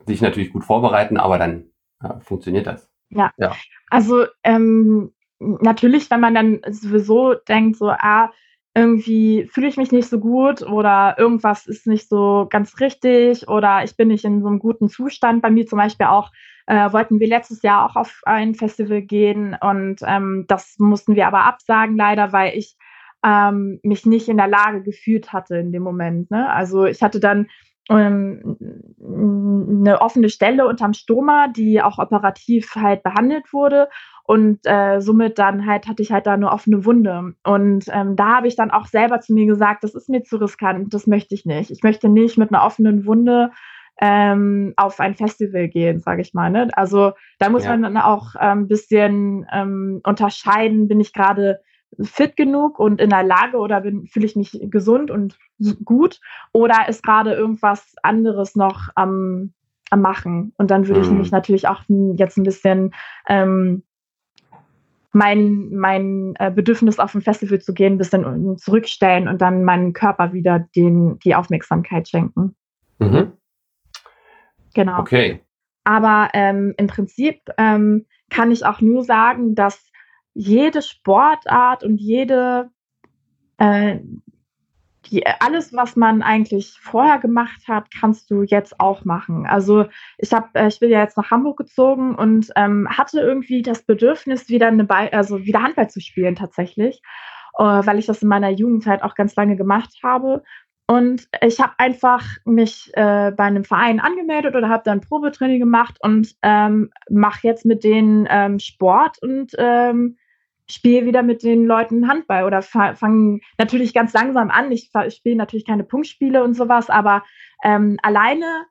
[0.06, 1.70] sich natürlich gut vorbereiten, aber dann
[2.02, 2.90] äh, funktioniert das.
[3.10, 3.30] Ja.
[3.36, 3.54] ja.
[3.88, 8.32] Also ähm, natürlich, wenn man dann sowieso denkt, so, ah,
[8.74, 13.82] irgendwie fühle ich mich nicht so gut oder irgendwas ist nicht so ganz richtig oder
[13.82, 15.42] ich bin nicht in so einem guten Zustand.
[15.42, 16.30] Bei mir zum Beispiel auch
[16.66, 21.26] äh, wollten wir letztes Jahr auch auf ein Festival gehen und ähm, das mussten wir
[21.26, 22.76] aber absagen leider, weil ich
[23.24, 26.30] ähm, mich nicht in der Lage gefühlt hatte in dem Moment.
[26.30, 26.48] Ne?
[26.50, 27.48] Also ich hatte dann
[27.90, 28.56] ähm,
[29.00, 33.88] eine offene Stelle unterm Stoma, die auch operativ halt behandelt wurde.
[34.30, 37.34] Und äh, somit dann halt hatte ich halt da eine offene Wunde.
[37.42, 40.36] Und ähm, da habe ich dann auch selber zu mir gesagt, das ist mir zu
[40.36, 41.72] riskant, das möchte ich nicht.
[41.72, 43.50] Ich möchte nicht mit einer offenen Wunde
[44.00, 46.48] ähm, auf ein Festival gehen, sage ich mal.
[46.48, 46.68] Ne?
[46.74, 47.10] Also
[47.40, 47.70] da muss ja.
[47.70, 51.58] man dann auch ein ähm, bisschen ähm, unterscheiden, bin ich gerade
[52.00, 55.40] fit genug und in der Lage oder fühle ich mich gesund und
[55.84, 56.20] gut
[56.52, 59.54] oder ist gerade irgendwas anderes noch am,
[59.90, 60.54] am machen.
[60.56, 61.06] Und dann würde mhm.
[61.06, 61.82] ich mich natürlich auch
[62.14, 62.94] jetzt ein bisschen
[63.28, 63.82] ähm,
[65.12, 69.92] mein, mein äh, Bedürfnis auf ein Festival zu gehen, ein bisschen zurückstellen und dann meinem
[69.92, 72.54] Körper wieder den, die Aufmerksamkeit schenken.
[72.98, 73.32] Mhm.
[74.74, 75.00] Genau.
[75.00, 75.40] Okay.
[75.84, 79.90] Aber ähm, im Prinzip ähm, kann ich auch nur sagen, dass
[80.34, 82.70] jede Sportart und jede
[83.58, 83.98] äh,
[85.10, 89.46] die, alles, was man eigentlich vorher gemacht hat, kannst du jetzt auch machen.
[89.46, 89.86] Also
[90.18, 93.82] ich habe, äh, ich bin ja jetzt nach Hamburg gezogen und ähm, hatte irgendwie das
[93.82, 97.02] Bedürfnis, wieder eine Ball, also wieder Handball zu spielen tatsächlich,
[97.58, 100.42] äh, weil ich das in meiner Jugendzeit auch ganz lange gemacht habe.
[100.86, 105.98] Und ich habe einfach mich äh, bei einem Verein angemeldet oder habe dann Probetraining gemacht
[106.00, 110.16] und ähm, mache jetzt mit denen ähm, Sport und ähm,
[110.74, 114.70] spiele wieder mit den Leuten Handball oder fange natürlich ganz langsam an.
[114.72, 117.24] Ich spiele natürlich keine Punktspiele und sowas, aber
[117.62, 118.66] ähm, alleine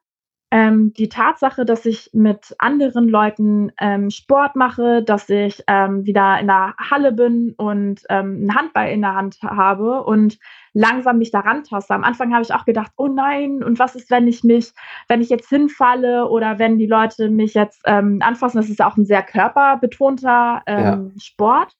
[0.51, 6.39] ähm, die Tatsache, dass ich mit anderen Leuten ähm, Sport mache, dass ich ähm, wieder
[6.39, 10.39] in der Halle bin und ähm, einen Handball in der Hand habe und
[10.73, 11.93] langsam mich daran taste.
[11.93, 14.71] Am Anfang habe ich auch gedacht, oh nein, und was ist, wenn ich mich,
[15.07, 18.57] wenn ich jetzt hinfalle oder wenn die Leute mich jetzt ähm, anfassen?
[18.57, 21.21] Das ist ja auch ein sehr körperbetonter ähm, ja.
[21.21, 21.75] Sport.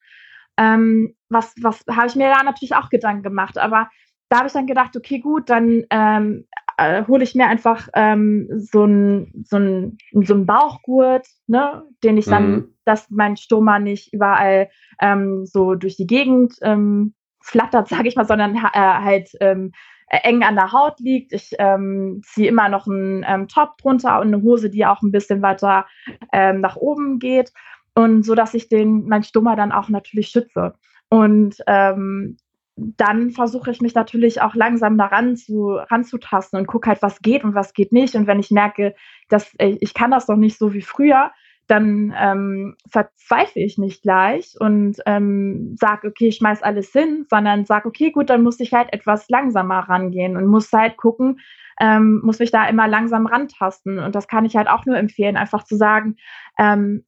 [0.60, 3.58] Ähm, was was habe ich mir da natürlich auch Gedanken gemacht.
[3.58, 3.90] Aber
[4.30, 6.46] da habe ich dann gedacht, okay, gut, dann ähm,
[6.78, 12.18] äh, hole ich mir einfach ähm, so einen so ein, so ein Bauchgurt, ne, den
[12.18, 12.76] ich dann, mhm.
[12.86, 14.70] dass mein Stoma nicht überall
[15.02, 19.72] ähm, so durch die Gegend ähm, flattert, sage ich mal, sondern äh, halt ähm,
[20.10, 21.34] eng an der Haut liegt.
[21.34, 25.12] Ich ähm, ziehe immer noch einen ähm, Top drunter und eine Hose, die auch ein
[25.12, 25.86] bisschen weiter
[26.34, 27.52] ähm, nach oben geht.
[28.00, 30.74] Und so dass ich den, mein Stoma dann auch natürlich schütze.
[31.10, 32.38] Und ähm,
[32.78, 37.44] dann versuche ich mich natürlich auch langsam daran zu, ranzutasten und gucke halt, was geht
[37.44, 38.16] und was geht nicht.
[38.16, 38.96] Und wenn ich merke,
[39.28, 41.32] dass ich, ich kann das doch nicht so wie früher,
[41.68, 47.66] dann ähm, verzweifle ich nicht gleich und ähm, sage, okay, ich schmeiß alles hin, sondern
[47.66, 51.42] sage, okay, gut, dann muss ich halt etwas langsamer rangehen und muss halt gucken,
[51.80, 54.00] ähm, muss mich da immer langsam rantasten.
[54.00, 56.18] Und das kann ich halt auch nur empfehlen, einfach zu sagen,
[56.58, 57.06] ähm,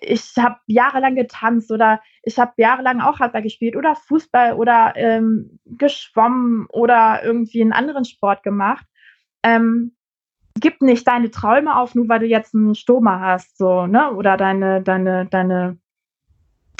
[0.00, 5.58] ich habe jahrelang getanzt oder ich habe jahrelang auch Handball gespielt oder Fußball oder ähm,
[5.66, 8.86] geschwommen oder irgendwie einen anderen Sport gemacht.
[9.42, 9.94] Ähm,
[10.60, 14.12] gib nicht deine Träume auf, nur weil du jetzt einen Stoma hast, so, ne?
[14.12, 15.78] Oder deine, deine, deine,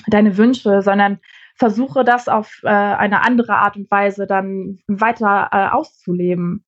[0.07, 1.18] deine Wünsche, sondern
[1.57, 6.64] versuche das auf äh, eine andere Art und Weise dann weiter äh, auszuleben.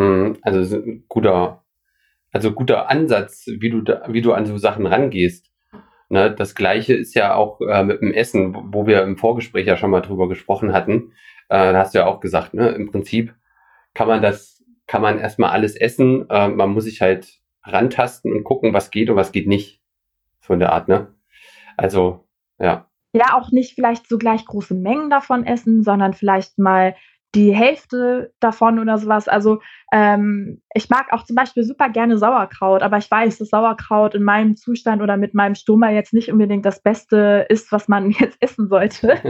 [0.00, 1.62] Mhm, also guter,
[2.32, 5.50] also guter Ansatz, wie du da, wie du an so Sachen rangehst.
[6.08, 9.76] Ne, das gleiche ist ja auch äh, mit dem Essen, wo wir im Vorgespräch ja
[9.76, 11.12] schon mal drüber gesprochen hatten.
[11.50, 13.34] Äh, da hast du ja auch gesagt, ne, im Prinzip
[13.92, 16.28] kann man das, kann man erstmal alles essen.
[16.30, 19.82] Äh, man muss sich halt rantasten und gucken, was geht und was geht nicht.
[20.40, 21.14] So in der Art, ne?
[21.76, 22.26] Also,
[22.58, 22.88] ja.
[23.12, 26.96] Ja, auch nicht vielleicht so gleich große Mengen davon essen, sondern vielleicht mal
[27.34, 29.28] die Hälfte davon oder sowas.
[29.28, 29.60] Also
[29.92, 34.24] ähm, ich mag auch zum Beispiel super gerne Sauerkraut, aber ich weiß, dass Sauerkraut in
[34.24, 38.36] meinem Zustand oder mit meinem Stoma jetzt nicht unbedingt das Beste ist, was man jetzt
[38.40, 39.12] essen sollte.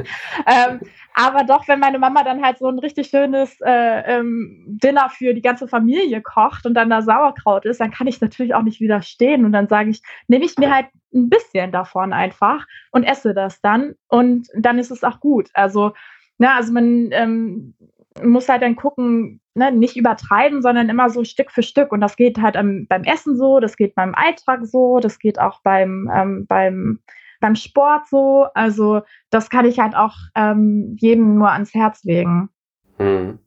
[0.46, 0.80] ähm,
[1.14, 5.34] aber doch, wenn meine Mama dann halt so ein richtig schönes äh, ähm, Dinner für
[5.34, 8.80] die ganze Familie kocht und dann da Sauerkraut ist, dann kann ich natürlich auch nicht
[8.80, 13.34] widerstehen und dann sage ich, nehme ich mir halt ein bisschen davon einfach und esse
[13.34, 15.50] das dann und dann ist es auch gut.
[15.52, 15.92] Also
[16.40, 17.74] Ne, also man ähm,
[18.22, 21.92] muss halt dann gucken, ne, nicht übertreiben, sondern immer so Stück für Stück.
[21.92, 25.38] Und das geht halt am, beim Essen so, das geht beim Alltag so, das geht
[25.38, 27.00] auch beim, ähm, beim,
[27.40, 28.46] beim Sport so.
[28.54, 32.50] Also das kann ich halt auch ähm, jedem nur ans Herz legen.
[32.98, 33.38] Hm.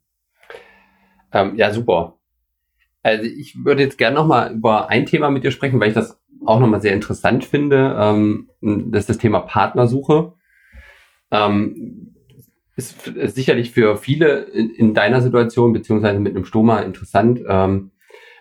[1.32, 2.18] Ähm, ja, super.
[3.02, 6.22] Also ich würde jetzt gerne nochmal über ein Thema mit dir sprechen, weil ich das
[6.46, 7.96] auch nochmal sehr interessant finde.
[8.00, 10.34] Ähm, das ist das Thema Partnersuche.
[11.32, 12.13] Ähm,
[12.76, 13.04] ist
[13.36, 17.92] sicherlich für viele in, in, deiner Situation beziehungsweise mit einem Stoma interessant, ähm,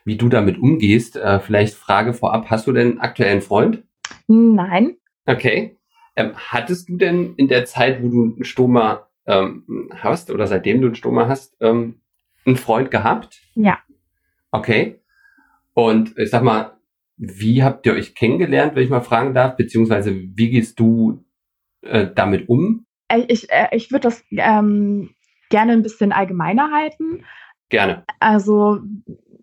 [0.05, 1.16] wie du damit umgehst.
[1.16, 3.85] Äh, vielleicht Frage vorab, hast du denn aktuell einen Freund?
[4.28, 4.97] Nein.
[5.26, 5.78] Okay.
[6.16, 10.80] Ähm, hattest du denn in der Zeit, wo du einen Stoma ähm, hast oder seitdem
[10.80, 12.01] du einen Stoma hast, ähm,
[12.45, 13.41] einen Freund gehabt?
[13.55, 13.78] Ja.
[14.51, 15.01] Okay.
[15.74, 16.78] Und ich sag mal,
[17.16, 21.24] wie habt ihr euch kennengelernt, wenn ich mal fragen darf, beziehungsweise wie gehst du
[21.83, 22.87] äh, damit um?
[23.13, 25.11] Äh, ich, äh, ich würde das ähm,
[25.51, 27.25] gerne ein bisschen allgemeiner halten.
[27.69, 28.05] Gerne.
[28.21, 28.81] Also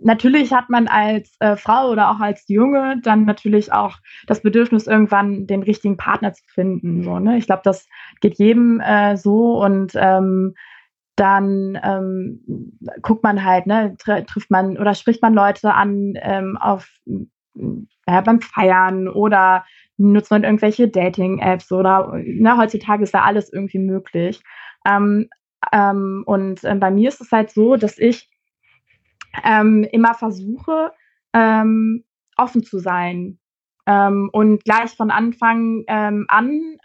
[0.02, 3.98] natürlich hat man als äh, Frau oder auch als Junge dann natürlich auch
[4.28, 7.04] das Bedürfnis, irgendwann den richtigen Partner zu finden.
[7.04, 7.38] So, ne?
[7.38, 7.88] Ich glaube, das
[8.22, 10.56] geht jedem äh, so und ähm,
[11.16, 16.58] dann ähm, guckt man halt, ne, tr trifft man oder spricht man Leute an ähm,
[16.58, 16.88] auf
[17.56, 19.66] ja, beim Feiern oder
[20.00, 24.41] nutzen dann irgendwelche Dating-Apps oder na, ne, heutzutage ist da alles irgendwie möglich.
[24.88, 25.30] Ähm,
[25.72, 28.30] ähm, und äh, bei mir ist es halt so, dass ich
[29.43, 30.91] ähm, immer versuche,
[31.34, 32.06] ähm,
[32.38, 33.39] offen zu sein
[33.86, 36.78] ähm, und gleich von Anfang ähm, an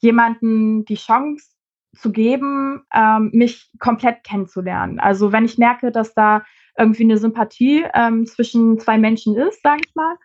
[0.00, 1.52] jemanden die Chance
[1.96, 2.82] zu geben,
[3.30, 5.00] mich komplett kennenzulernen.
[5.00, 6.44] Also wenn ich merke, dass da
[6.76, 7.86] irgendwie eine Sympathie
[8.26, 10.16] zwischen zwei Menschen ist, sage ich mal,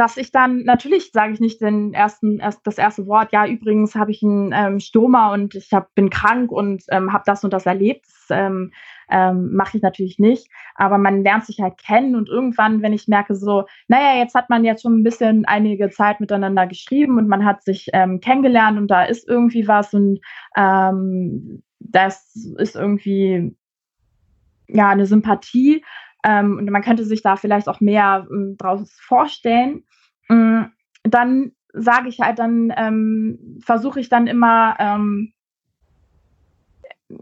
[0.00, 3.94] dass ich dann, natürlich sage ich nicht den ersten, erst das erste Wort, ja, übrigens
[3.94, 7.52] habe ich einen ähm, Stoma und ich hab, bin krank und ähm, habe das und
[7.52, 8.06] das erlebt.
[8.06, 8.72] Das ähm,
[9.10, 10.48] ähm, mache ich natürlich nicht.
[10.74, 14.48] Aber man lernt sich halt kennen und irgendwann, wenn ich merke, so, naja, jetzt hat
[14.48, 18.78] man jetzt schon ein bisschen einige Zeit miteinander geschrieben und man hat sich ähm, kennengelernt
[18.78, 20.20] und da ist irgendwie was und
[20.56, 23.54] ähm, das ist irgendwie
[24.66, 25.84] ja eine Sympathie
[26.24, 29.84] ähm, und man könnte sich da vielleicht auch mehr ähm, draus vorstellen,
[30.28, 30.70] ähm,
[31.02, 35.32] dann sage ich halt, dann ähm, versuche ich dann immer ähm,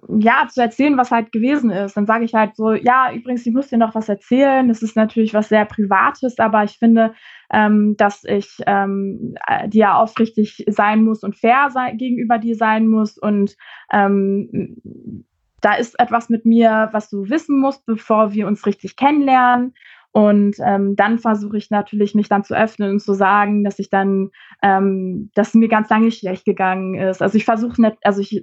[0.09, 1.96] ja, zu erzählen, was halt gewesen ist.
[1.96, 4.68] Dann sage ich halt so, ja, übrigens, ich muss dir noch was erzählen.
[4.68, 7.14] Das ist natürlich was sehr Privates, aber ich finde,
[7.51, 12.88] ähm, dass ich ähm, äh, dir aufrichtig sein muss und fair sei, gegenüber dir sein
[12.88, 13.57] muss und
[13.92, 15.26] ähm,
[15.61, 19.74] da ist etwas mit mir, was du wissen musst, bevor wir uns richtig kennenlernen.
[20.12, 23.90] Und ähm, dann versuche ich natürlich, mich dann zu öffnen und zu sagen, dass ich
[23.90, 24.30] dann,
[24.62, 27.22] ähm, dass mir ganz lange schlecht gegangen ist.
[27.22, 28.42] Also ich versuche nicht, also ich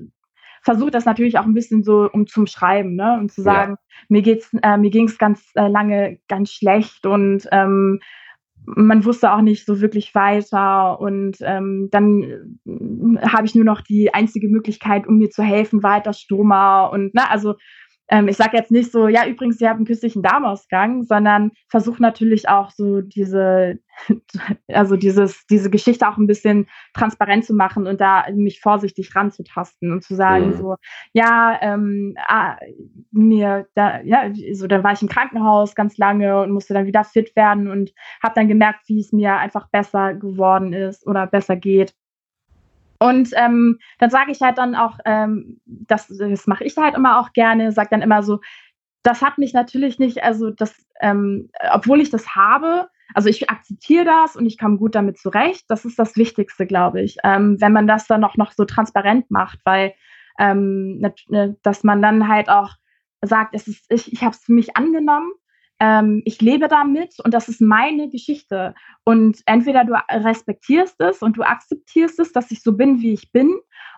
[0.61, 3.17] versuche das natürlich auch ein bisschen so um zum Schreiben, ne?
[3.19, 3.97] Und zu sagen, ja.
[4.09, 7.99] mir geht's, äh, mir ging es ganz äh, lange ganz schlecht und ähm,
[8.65, 13.81] man wusste auch nicht so wirklich weiter und ähm, dann äh, habe ich nur noch
[13.81, 17.55] die einzige Möglichkeit, um mir zu helfen, weiter Stoma und ne, also
[18.07, 22.01] ähm, ich sage jetzt nicht so, ja, übrigens, Sie haben einen künstlichen Darmausgang, sondern versuche
[22.01, 23.79] natürlich auch so diese,
[24.67, 29.91] also dieses, diese Geschichte auch ein bisschen transparent zu machen und da mich vorsichtig ranzutasten
[29.91, 30.57] und zu sagen, mhm.
[30.57, 30.75] so,
[31.13, 32.57] ja, ähm, ah,
[33.11, 37.03] mir, da, ja, so, dann war ich im Krankenhaus ganz lange und musste dann wieder
[37.03, 37.91] fit werden und
[38.21, 41.95] habe dann gemerkt, wie es mir einfach besser geworden ist oder besser geht.
[42.99, 47.19] Und ähm, dann sage ich halt dann auch, ähm, das, das mache ich halt immer
[47.19, 48.39] auch gerne, sage dann immer so,
[49.03, 54.05] das hat mich natürlich nicht, also das, ähm, obwohl ich das habe, also ich akzeptiere
[54.05, 55.65] das und ich komme gut damit zurecht.
[55.67, 59.29] Das ist das Wichtigste, glaube ich, ähm, wenn man das dann auch noch so transparent
[59.29, 59.93] macht, weil
[60.39, 62.71] ähm, ne, dass man dann halt auch
[63.21, 65.31] sagt, es ist, ich, ich habe es für mich angenommen
[65.79, 68.73] ähm, ich lebe damit und das ist meine Geschichte.
[69.03, 73.31] Und entweder du respektierst es und du akzeptierst es, dass ich so bin, wie ich
[73.31, 73.53] bin,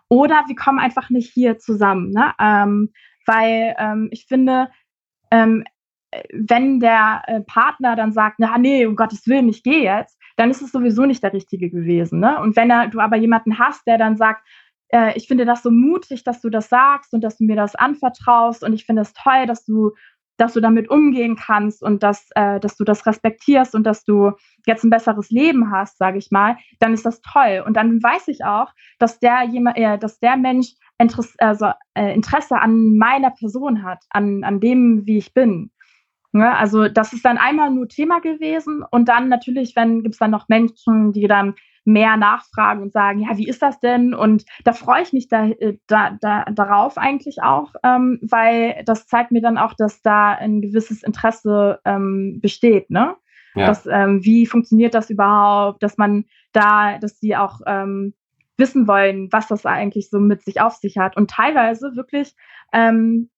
[0.09, 2.11] oder wir kommen einfach nicht hier zusammen.
[2.11, 2.33] Ne?
[2.39, 2.91] Ähm,
[3.25, 4.69] weil ähm, ich finde,
[5.31, 5.65] ähm,
[6.33, 10.49] wenn der äh, Partner dann sagt, na nee, um Gottes Willen, ich gehe jetzt, dann
[10.49, 12.19] ist es sowieso nicht der Richtige gewesen.
[12.19, 12.39] Ne?
[12.39, 14.47] Und wenn er, du aber jemanden hast, der dann sagt,
[14.89, 17.75] äh, ich finde das so mutig, dass du das sagst und dass du mir das
[17.75, 19.91] anvertraust und ich finde es toll, dass du
[20.37, 24.31] dass du damit umgehen kannst und dass, äh, dass du das respektierst und dass du
[24.65, 27.63] jetzt ein besseres Leben hast, sage ich mal, dann ist das toll.
[27.65, 32.13] Und dann weiß ich auch, dass der jemand, äh, dass der Mensch Interesse, also, äh,
[32.13, 35.71] Interesse an meiner Person hat, an, an dem, wie ich bin.
[36.33, 40.19] Ja, also das ist dann einmal nur Thema gewesen und dann natürlich, wenn gibt es
[40.19, 41.55] dann noch Menschen, die dann
[41.87, 44.13] mehr nachfragen und sagen, ja, wie ist das denn?
[44.13, 49.07] Und da freue ich mich da, äh, da, da, darauf eigentlich auch, ähm, weil das
[49.07, 53.15] zeigt mir dann auch, dass da ein gewisses Interesse ähm, besteht, ne?
[53.55, 53.67] Ja.
[53.67, 58.13] Dass, ähm, wie funktioniert das überhaupt, dass man da, dass die auch ähm,
[58.57, 61.15] wissen wollen, was das eigentlich so mit sich auf sich hat.
[61.15, 62.35] Und teilweise wirklich
[62.73, 63.29] ähm,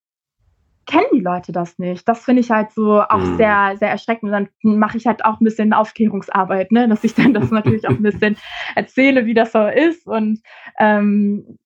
[0.90, 2.08] kennen die Leute das nicht.
[2.08, 3.38] Das finde ich halt so auch mhm.
[3.38, 4.32] sehr, sehr erschreckend.
[4.32, 6.90] Und dann mache ich halt auch ein bisschen Aufklärungsarbeit, ne?
[6.90, 8.38] dass ich dann das natürlich auch ein bisschen
[8.76, 10.08] erzähle, wie das so ist.
[10.08, 10.42] Und
[10.80, 11.60] ähm,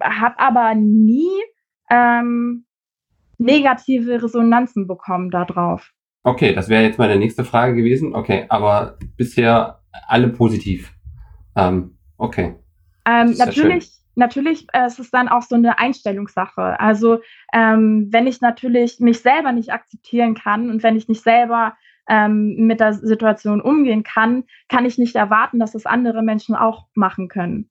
[0.00, 1.28] habe aber nie
[1.90, 2.66] ähm,
[3.38, 5.90] negative Resonanzen bekommen darauf.
[6.22, 8.14] Okay, das wäre jetzt meine nächste Frage gewesen.
[8.14, 10.92] Okay, aber bisher alle positiv.
[11.56, 12.54] Ähm, okay.
[13.04, 16.78] Ähm, natürlich natürlich äh, ist es dann auch so eine Einstellungssache.
[16.80, 17.20] Also
[17.52, 21.74] ähm, wenn ich natürlich mich selber nicht akzeptieren kann und wenn ich nicht selber
[22.08, 26.86] ähm, mit der Situation umgehen kann, kann ich nicht erwarten, dass es andere Menschen auch
[26.94, 27.70] machen können.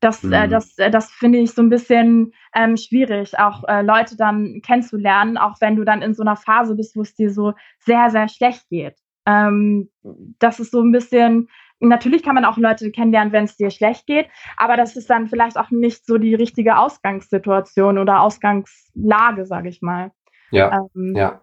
[0.00, 0.32] Das, äh, mhm.
[0.32, 4.60] äh, das, äh, das finde ich so ein bisschen ähm, schwierig, auch äh, Leute dann
[4.64, 8.10] kennenzulernen, auch wenn du dann in so einer Phase bist, wo es dir so sehr,
[8.10, 8.94] sehr schlecht geht.
[9.26, 9.90] Ähm,
[10.38, 11.48] das ist so ein bisschen,
[11.80, 15.28] Natürlich kann man auch Leute kennenlernen, wenn es dir schlecht geht, aber das ist dann
[15.28, 20.10] vielleicht auch nicht so die richtige Ausgangssituation oder Ausgangslage, sage ich mal.
[20.50, 20.88] Ja.
[20.94, 21.40] Ähm, ja.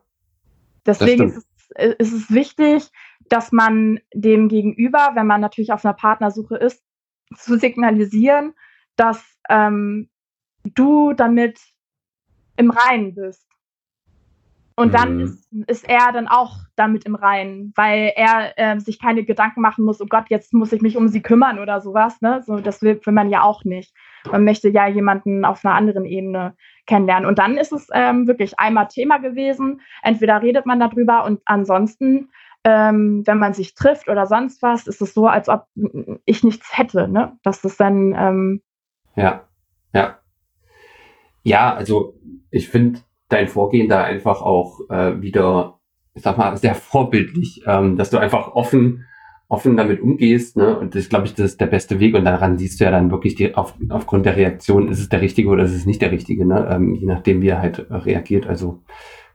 [0.86, 2.92] Deswegen ist es, ist es wichtig,
[3.30, 6.84] dass man dem Gegenüber, wenn man natürlich auf einer Partnersuche ist,
[7.36, 8.54] zu signalisieren,
[8.96, 10.10] dass ähm,
[10.64, 11.60] du damit
[12.58, 13.45] im Reinen bist.
[14.78, 15.22] Und dann mhm.
[15.22, 19.86] ist, ist er dann auch damit im Reinen, weil er äh, sich keine Gedanken machen
[19.86, 22.20] muss, oh Gott, jetzt muss ich mich um sie kümmern oder sowas.
[22.22, 22.44] Ne?
[22.46, 23.94] So, das will, will man ja auch nicht.
[24.30, 26.56] Man möchte ja jemanden auf einer anderen Ebene
[26.88, 27.28] kennenlernen.
[27.28, 29.82] Und dann ist es ähm, wirklich einmal Thema gewesen.
[30.04, 32.30] Entweder redet man darüber und ansonsten,
[32.66, 35.68] ähm, wenn man sich trifft oder sonst was, ist es so, als ob
[36.26, 37.08] ich nichts hätte.
[37.08, 37.38] Ne?
[37.44, 38.14] Das ist dann.
[38.14, 38.62] Ähm,
[39.16, 39.48] ja,
[39.94, 40.20] ja.
[41.44, 42.20] Ja, also
[42.50, 45.80] ich finde dein Vorgehen da einfach auch äh, wieder,
[46.14, 49.06] ich sag mal, sehr vorbildlich, ähm, dass du einfach offen
[49.48, 50.78] offen damit umgehst, ne?
[50.78, 52.16] Und das glaube ich, das ist der beste Weg.
[52.16, 55.22] Und daran siehst du ja dann wirklich die, auf, aufgrund der Reaktion, ist es der
[55.22, 56.68] richtige oder ist es nicht der richtige, ne?
[56.72, 58.48] Ähm, je nachdem, wie er halt reagiert.
[58.48, 58.82] Also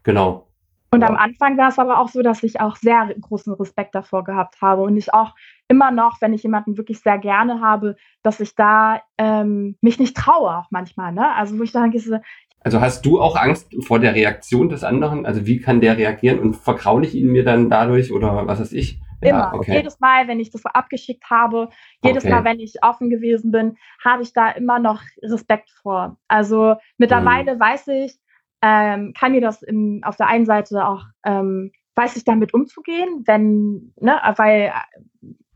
[0.02, 0.48] genau.
[0.92, 4.24] Und am Anfang war es aber auch so, dass ich auch sehr großen Respekt davor
[4.24, 5.36] gehabt habe und ich auch
[5.68, 10.16] immer noch, wenn ich jemanden wirklich sehr gerne habe, dass ich da ähm, mich nicht
[10.16, 11.12] traue auch manchmal.
[11.12, 11.32] Ne?
[11.36, 12.20] Also wo ich dann denke,
[12.60, 15.24] also hast du auch Angst vor der Reaktion des anderen?
[15.24, 18.72] Also wie kann der reagieren und verkraule ich ihn mir dann dadurch oder was weiß
[18.72, 19.00] ich?
[19.22, 19.38] Immer.
[19.38, 19.76] Ja, okay.
[19.76, 21.68] Jedes Mal, wenn ich das abgeschickt habe,
[22.02, 22.32] jedes okay.
[22.32, 26.16] Mal, wenn ich offen gewesen bin, habe ich da immer noch Respekt vor.
[26.28, 27.60] Also mittlerweile mhm.
[27.60, 28.18] weiß ich,
[28.62, 33.24] ähm, kann mir das im, auf der einen Seite auch, ähm, weiß ich damit umzugehen,
[33.26, 34.72] wenn, ne, weil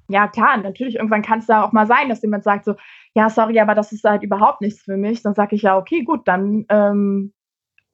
[0.08, 2.74] ja klar, natürlich, irgendwann kann es da auch mal sein, dass jemand sagt so,
[3.14, 5.22] ja, sorry, aber das ist halt überhaupt nichts für mich.
[5.22, 7.32] Dann sage ich ja, okay, gut, dann ähm,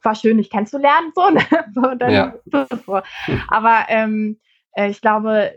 [0.02, 1.12] war schön, dich kennenzulernen.
[1.14, 1.44] So, ne?
[1.74, 2.34] so dann ja.
[2.86, 3.00] so.
[3.48, 4.38] Aber ähm,
[4.72, 5.52] äh, ich glaube,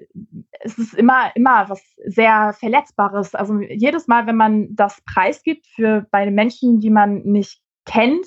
[0.60, 3.36] es ist immer, immer was sehr Verletzbares.
[3.36, 8.26] Also jedes Mal, wenn man das preisgibt für bei den Menschen, die man nicht kennt,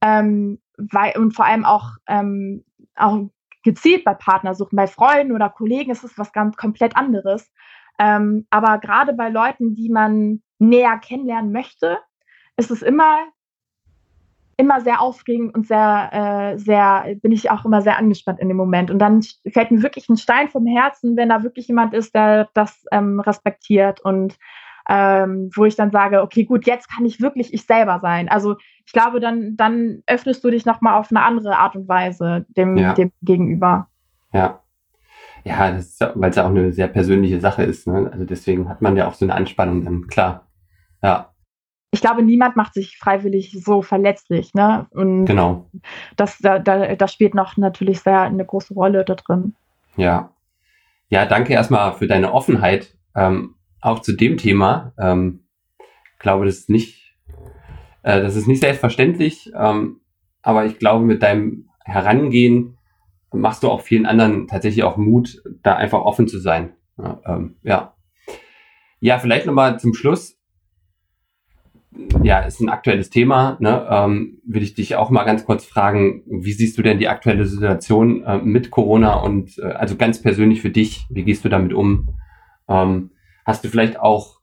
[0.00, 2.64] ähm, weil, und vor allem auch, ähm,
[2.96, 3.28] auch
[3.62, 7.52] gezielt bei Partnersuchen, bei Freunden oder Kollegen ist es was ganz komplett anderes.
[8.02, 11.98] Ähm, aber gerade bei Leuten, die man näher kennenlernen möchte,
[12.56, 13.18] ist es immer,
[14.56, 18.56] immer sehr aufregend und sehr, äh, sehr, bin ich auch immer sehr angespannt in dem
[18.56, 18.90] Moment.
[18.90, 19.22] Und dann
[19.52, 23.20] fällt mir wirklich ein Stein vom Herzen, wenn da wirklich jemand ist, der das ähm,
[23.20, 24.36] respektiert und
[24.88, 28.28] ähm, wo ich dann sage, okay, gut, jetzt kann ich wirklich ich selber sein.
[28.28, 32.46] Also ich glaube, dann, dann öffnest du dich nochmal auf eine andere Art und Weise
[32.48, 32.94] dem, ja.
[32.94, 33.86] dem Gegenüber.
[34.32, 34.61] Ja.
[35.44, 35.58] Ja,
[36.14, 37.86] weil es ja auch eine sehr persönliche Sache ist.
[37.86, 38.10] Ne?
[38.12, 40.46] Also deswegen hat man ja auch so eine Anspannung dann, klar.
[41.02, 41.32] Ja.
[41.90, 44.86] Ich glaube, niemand macht sich freiwillig so verletzlich, ne?
[44.90, 45.68] Und genau.
[46.16, 49.54] Das, da, da, das spielt noch natürlich sehr eine große Rolle da drin.
[49.96, 50.30] Ja.
[51.08, 52.96] Ja, danke erstmal für deine Offenheit.
[53.14, 54.94] Ähm, auch zu dem Thema.
[54.98, 55.42] Ähm,
[56.22, 57.14] glaube, das ist nicht,
[58.02, 60.00] äh, das ist nicht selbstverständlich, ähm,
[60.40, 62.78] aber ich glaube, mit deinem Herangehen
[63.32, 66.72] machst du auch vielen anderen tatsächlich auch Mut, da einfach offen zu sein.
[66.98, 67.94] Ja, ähm, ja.
[69.00, 70.38] ja vielleicht nochmal zum Schluss.
[72.22, 73.56] Ja, ist ein aktuelles Thema.
[73.60, 73.86] Ne?
[73.90, 77.44] Ähm, will ich dich auch mal ganz kurz fragen, wie siehst du denn die aktuelle
[77.44, 81.74] Situation äh, mit Corona und äh, also ganz persönlich für dich, wie gehst du damit
[81.74, 82.08] um?
[82.68, 83.10] Ähm,
[83.44, 84.40] Hast du vielleicht auch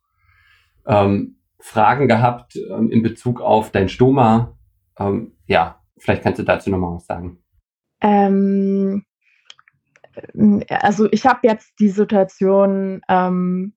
[0.85, 4.57] ähm, Fragen gehabt ähm, in Bezug auf dein Stoma?
[4.97, 7.39] Ähm, ja, vielleicht kannst du dazu nochmal was sagen.
[8.01, 9.03] Ähm,
[10.69, 13.73] also ich habe jetzt die Situation ähm,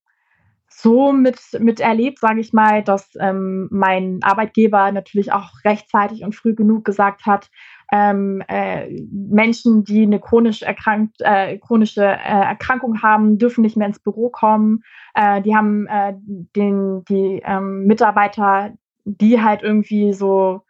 [0.69, 6.35] so mit, mit erlebt, sage ich mal, dass ähm, mein Arbeitgeber natürlich auch rechtzeitig und
[6.35, 7.51] früh genug gesagt hat,
[7.93, 13.87] ähm, äh, Menschen, die eine chronisch erkrankt, äh, chronische äh, Erkrankung haben, dürfen nicht mehr
[13.87, 14.83] ins Büro kommen.
[15.15, 16.15] Äh, die haben äh,
[16.57, 18.73] den, die ähm, Mitarbeiter,
[19.05, 20.63] die halt irgendwie so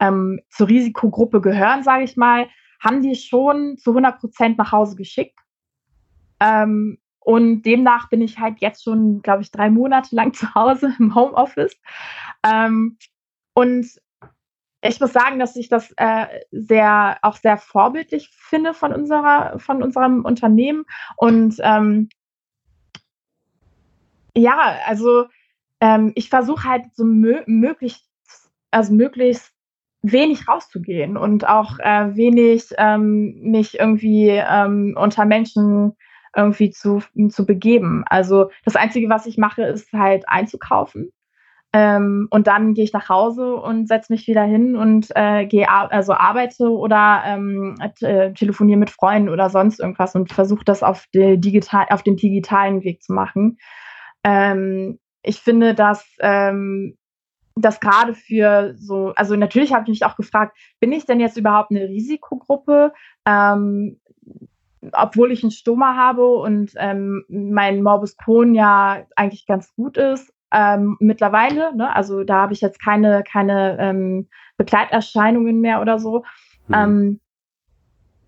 [0.00, 2.46] ähm, zur Risikogruppe gehören, sage ich mal,
[2.80, 5.38] haben die schon zu 100 Prozent nach Hause geschickt.
[6.40, 10.94] Ähm, und demnach bin ich halt jetzt schon, glaube ich, drei Monate lang zu Hause
[10.98, 11.76] im Homeoffice.
[12.42, 12.96] Ähm,
[13.54, 13.86] und
[14.82, 19.82] ich muss sagen, dass ich das äh, sehr auch sehr vorbildlich finde von unserer von
[19.82, 20.84] unserem Unternehmen
[21.16, 22.08] und ähm,
[24.34, 25.26] ja, also
[25.80, 28.08] ähm, ich versuche halt so mö möglichst
[28.70, 29.52] also möglichst
[30.02, 35.96] wenig rauszugehen und auch äh, wenig ähm, mich irgendwie ähm, unter Menschen
[36.36, 38.04] irgendwie zu, zu begeben.
[38.08, 41.12] Also das Einzige, was ich mache, ist halt einzukaufen
[41.72, 45.68] ähm, und dann gehe ich nach Hause und setze mich wieder hin und äh, gehe
[45.70, 51.06] also arbeite oder ähm, äh, telefoniere mit Freunden oder sonst irgendwas und versuche das auf,
[51.14, 53.58] digital, auf den digitalen Weg zu machen.
[54.24, 56.96] Ähm, ich finde, dass ähm,
[57.60, 61.36] das gerade für so, also natürlich habe ich mich auch gefragt, bin ich denn jetzt
[61.36, 62.92] überhaupt eine Risikogruppe?
[63.26, 64.00] Ähm,
[64.92, 70.32] obwohl ich einen Stoma habe und ähm, mein Morbus Crohn ja eigentlich ganz gut ist,
[70.52, 71.94] ähm, mittlerweile, ne?
[71.94, 76.24] also da habe ich jetzt keine, keine ähm, Begleiterscheinungen mehr oder so.
[76.68, 76.74] Mhm.
[76.74, 77.20] Ähm,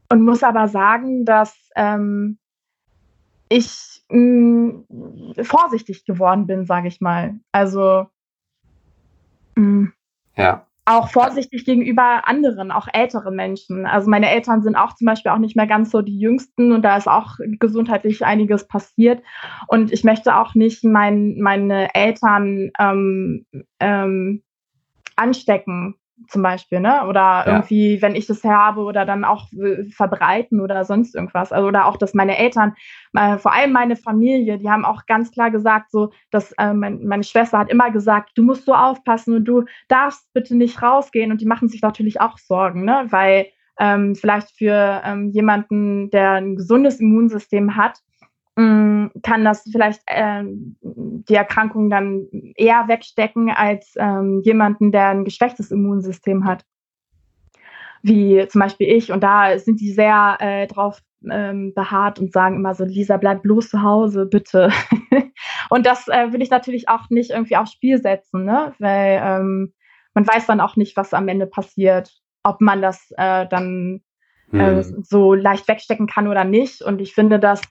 [0.09, 2.39] und muss aber sagen, dass ähm,
[3.49, 7.41] ich mh, mm, vorsichtig geworden bin, sage ich mal.
[7.51, 8.07] Also
[9.55, 9.92] mh, mm.
[10.36, 13.86] ja auch vorsichtig gegenüber anderen, auch älteren Menschen.
[13.86, 16.82] Also meine Eltern sind auch zum Beispiel auch nicht mehr ganz so die Jüngsten und
[16.82, 19.22] da ist auch gesundheitlich einiges passiert.
[19.68, 23.46] Und ich möchte auch nicht mein, meine Eltern ähm,
[23.78, 24.42] ähm,
[25.14, 25.94] anstecken
[26.28, 27.06] zum Beispiel, ne?
[27.06, 27.46] Oder ja.
[27.46, 29.48] irgendwie, wenn ich das habe oder dann auch
[29.90, 31.52] verbreiten oder sonst irgendwas.
[31.52, 32.74] Also, oder auch, dass meine Eltern,
[33.14, 37.06] äh, vor allem meine Familie, die haben auch ganz klar gesagt, so, dass äh, mein,
[37.06, 41.30] meine Schwester hat immer gesagt, du musst so aufpassen und du darfst bitte nicht rausgehen.
[41.30, 43.06] Und die machen sich natürlich auch Sorgen, ne?
[43.10, 43.46] Weil
[43.78, 47.98] ähm, vielleicht für ähm, jemanden, der ein gesundes Immunsystem hat,
[48.57, 52.26] kann das vielleicht äh, die Erkrankung dann
[52.57, 56.64] eher wegstecken als ähm, jemanden, der ein geschwächtes Immunsystem hat.
[58.03, 59.12] Wie zum Beispiel ich.
[59.12, 61.00] Und da sind die sehr äh, drauf
[61.30, 64.70] ähm, beharrt und sagen immer so, Lisa, bleib bloß zu Hause, bitte.
[65.70, 68.74] und das äh, will ich natürlich auch nicht irgendwie aufs Spiel setzen, ne?
[68.78, 69.72] weil ähm,
[70.14, 74.03] man weiß dann auch nicht, was am Ende passiert, ob man das äh, dann
[74.53, 75.03] äh, hm.
[75.05, 76.82] so leicht wegstecken kann oder nicht.
[76.82, 77.62] Und ich finde, dass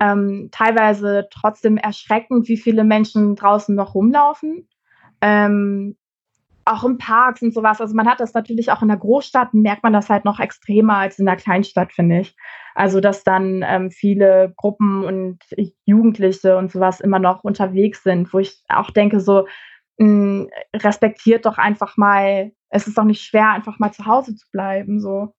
[0.00, 4.68] ähm, teilweise trotzdem erschreckend, wie viele Menschen draußen noch rumlaufen.
[5.20, 5.96] Ähm,
[6.66, 7.80] auch im Parks und sowas.
[7.80, 10.96] Also man hat das natürlich auch in der Großstadt, merkt man das halt noch extremer
[10.96, 12.36] als in der Kleinstadt, finde ich.
[12.74, 15.38] Also dass dann ähm, viele Gruppen und
[15.84, 19.46] Jugendliche und sowas immer noch unterwegs sind, wo ich auch denke, so
[19.98, 24.34] mh, hm, respektiert doch einfach mal, es ist doch nicht schwer, einfach mal zu Hause
[24.34, 25.00] zu bleiben.
[25.00, 25.34] So.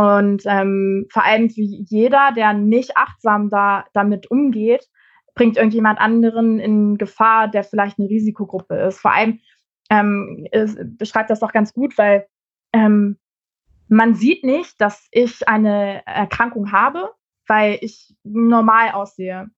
[0.00, 4.86] Und ähm, vor allem für jeder, der nicht achtsam da, damit umgeht,
[5.34, 9.00] bringt irgendjemand anderen in Gefahr, der vielleicht eine Risikogruppe ist.
[9.00, 9.40] Vor allem
[9.90, 12.26] ähm, es beschreibt das doch ganz gut, weil
[12.72, 13.18] ähm,
[13.88, 17.10] man sieht nicht, dass ich eine Erkrankung habe,
[17.48, 19.48] weil ich normal aussehe.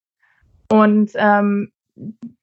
[0.71, 1.71] Und ähm,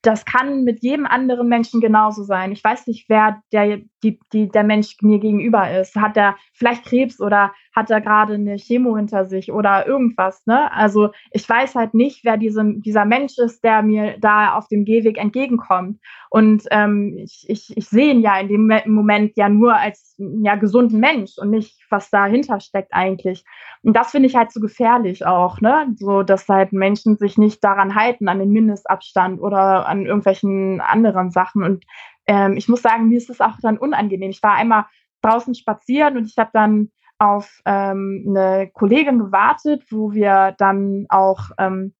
[0.01, 2.51] das kann mit jedem anderen Menschen genauso sein.
[2.51, 5.95] Ich weiß nicht, wer der, die, die, der Mensch mir gegenüber ist.
[5.95, 10.43] Hat er vielleicht Krebs oder hat er gerade eine Chemo hinter sich oder irgendwas.
[10.47, 10.71] Ne?
[10.71, 14.83] Also ich weiß halt nicht, wer diese, dieser Mensch ist, der mir da auf dem
[14.83, 15.99] Gehweg entgegenkommt.
[16.31, 20.55] Und ähm, ich, ich, ich sehe ihn ja in dem Moment ja nur als ja,
[20.55, 23.45] gesunden Mensch und nicht, was dahinter steckt eigentlich.
[23.83, 25.93] Und das finde ich halt so gefährlich auch, ne?
[25.97, 31.29] So, dass halt Menschen sich nicht daran halten, an den Mindestabstand oder an irgendwelchen anderen
[31.29, 31.61] Sachen.
[31.61, 31.85] Und
[32.25, 34.31] ähm, ich muss sagen, mir ist es auch dann unangenehm.
[34.31, 34.85] Ich war einmal
[35.21, 36.89] draußen spazieren und ich habe dann
[37.19, 41.93] auf ähm, eine Kollegin gewartet, wo wir dann auch ähm,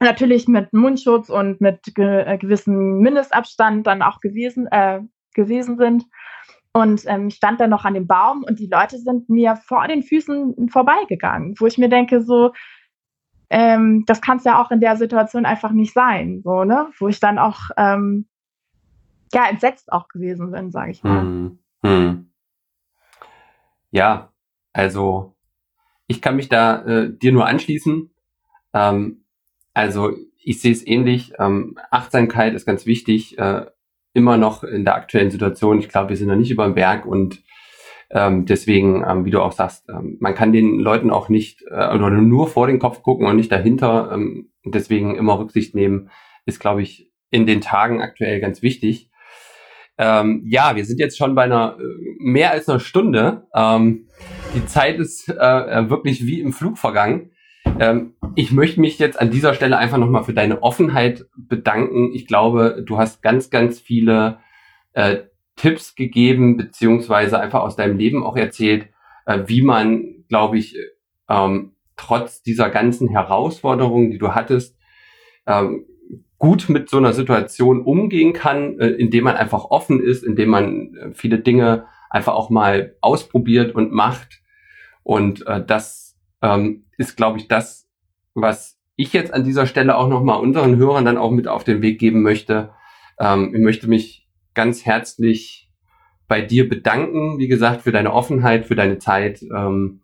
[0.00, 5.00] natürlich mit Mundschutz und mit ge äh, gewissem Mindestabstand dann auch gewesen, äh,
[5.34, 6.04] gewesen sind.
[6.72, 10.04] Und ähm, stand dann noch an dem Baum und die Leute sind mir vor den
[10.04, 12.52] Füßen vorbeigegangen, wo ich mir denke, so,
[13.50, 16.88] ähm, das kann es ja auch in der Situation einfach nicht sein, so, ne?
[16.98, 18.28] Wo ich dann auch ähm,
[19.34, 21.22] ja entsetzt auch gewesen bin, sage ich mal.
[21.22, 22.30] Hm, hm.
[23.90, 24.29] Ja,
[24.72, 25.34] also
[26.06, 28.10] ich kann mich da äh, dir nur anschließen.
[28.74, 29.24] Ähm,
[29.74, 31.32] also ich sehe es ähnlich.
[31.38, 33.38] Ähm, Achtsamkeit ist ganz wichtig.
[33.38, 33.66] Äh,
[34.12, 35.78] immer noch in der aktuellen Situation.
[35.78, 37.42] Ich glaube, wir sind noch nicht über dem Berg und
[38.10, 41.94] ähm, deswegen, ähm, wie du auch sagst, ähm, man kann den Leuten auch nicht äh,
[41.94, 44.10] oder nur vor den Kopf gucken und nicht dahinter.
[44.12, 46.10] Ähm, deswegen immer Rücksicht nehmen,
[46.44, 49.10] ist, glaube ich, in den Tagen aktuell ganz wichtig.
[49.96, 51.84] Ähm, ja, wir sind jetzt schon bei einer äh,
[52.18, 53.46] mehr als einer Stunde.
[53.54, 54.08] Ähm,
[54.54, 57.30] die Zeit ist äh, äh wirklich wie im Flug vergangen.
[57.78, 62.12] Ähm, ich möchte mich jetzt an dieser Stelle einfach nochmal für deine Offenheit bedanken.
[62.14, 64.38] Ich glaube, du hast ganz, ganz viele
[64.92, 65.18] äh,
[65.56, 68.88] Tipps gegeben, beziehungsweise einfach aus deinem Leben auch erzählt,
[69.26, 70.76] äh, wie man, glaube ich,
[71.28, 74.78] ähm, trotz dieser ganzen Herausforderungen, die du hattest,
[75.46, 75.84] ähm,
[76.38, 80.94] gut mit so einer Situation umgehen kann, äh, indem man einfach offen ist, indem man
[80.94, 84.39] äh, viele Dinge einfach auch mal ausprobiert und macht.
[85.02, 87.88] Und äh, das ähm, ist, glaube ich, das,
[88.34, 91.82] was ich jetzt an dieser Stelle auch nochmal unseren Hörern dann auch mit auf den
[91.82, 92.70] Weg geben möchte.
[93.18, 95.70] Ähm, ich möchte mich ganz herzlich
[96.28, 99.42] bei dir bedanken, wie gesagt, für deine Offenheit, für deine Zeit.
[99.42, 100.02] Ähm,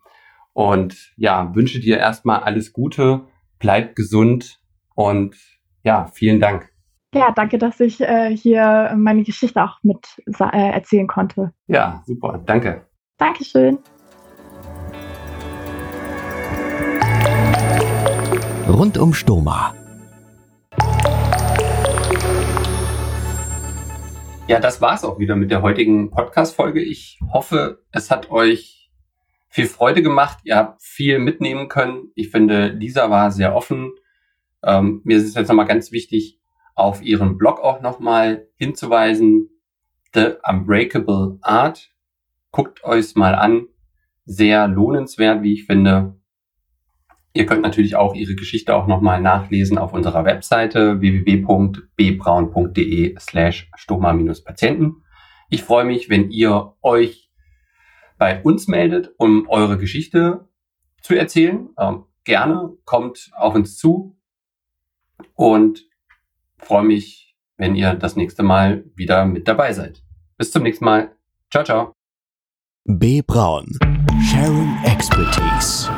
[0.52, 3.26] und ja, wünsche dir erstmal alles Gute,
[3.58, 4.60] bleib gesund
[4.94, 5.36] und
[5.82, 6.72] ja, vielen Dank.
[7.14, 11.52] Ja, danke, dass ich äh, hier meine Geschichte auch mit äh, erzählen konnte.
[11.66, 12.86] Ja, super, danke.
[13.18, 13.78] Dankeschön.
[18.68, 19.76] Rund um Stoma.
[24.48, 26.82] Ja, das war's auch wieder mit der heutigen Podcast-Folge.
[26.82, 28.90] Ich hoffe, es hat euch
[29.48, 30.38] viel Freude gemacht.
[30.42, 32.10] Ihr habt viel mitnehmen können.
[32.16, 33.92] Ich finde, Lisa war sehr offen.
[34.64, 36.40] Ähm, mir ist es jetzt nochmal ganz wichtig,
[36.74, 39.48] auf ihren Blog auch nochmal hinzuweisen.
[40.12, 41.90] The Unbreakable Art.
[42.50, 43.68] Guckt euch mal an.
[44.24, 46.16] Sehr lohnenswert, wie ich finde.
[47.36, 55.02] Ihr könnt natürlich auch Ihre Geschichte auch nochmal nachlesen auf unserer Webseite www.bbraun.de slash stoma-patienten.
[55.50, 57.30] Ich freue mich, wenn ihr euch
[58.16, 60.48] bei uns meldet, um eure Geschichte
[61.02, 61.68] zu erzählen.
[61.78, 64.16] Ähm, gerne kommt auf uns zu
[65.34, 65.84] und
[66.56, 70.02] freue mich, wenn ihr das nächste Mal wieder mit dabei seid.
[70.38, 71.14] Bis zum nächsten Mal.
[71.50, 71.92] Ciao, ciao.
[72.84, 73.20] B.
[73.20, 73.78] Braun.
[74.22, 75.90] Sharing Expertise.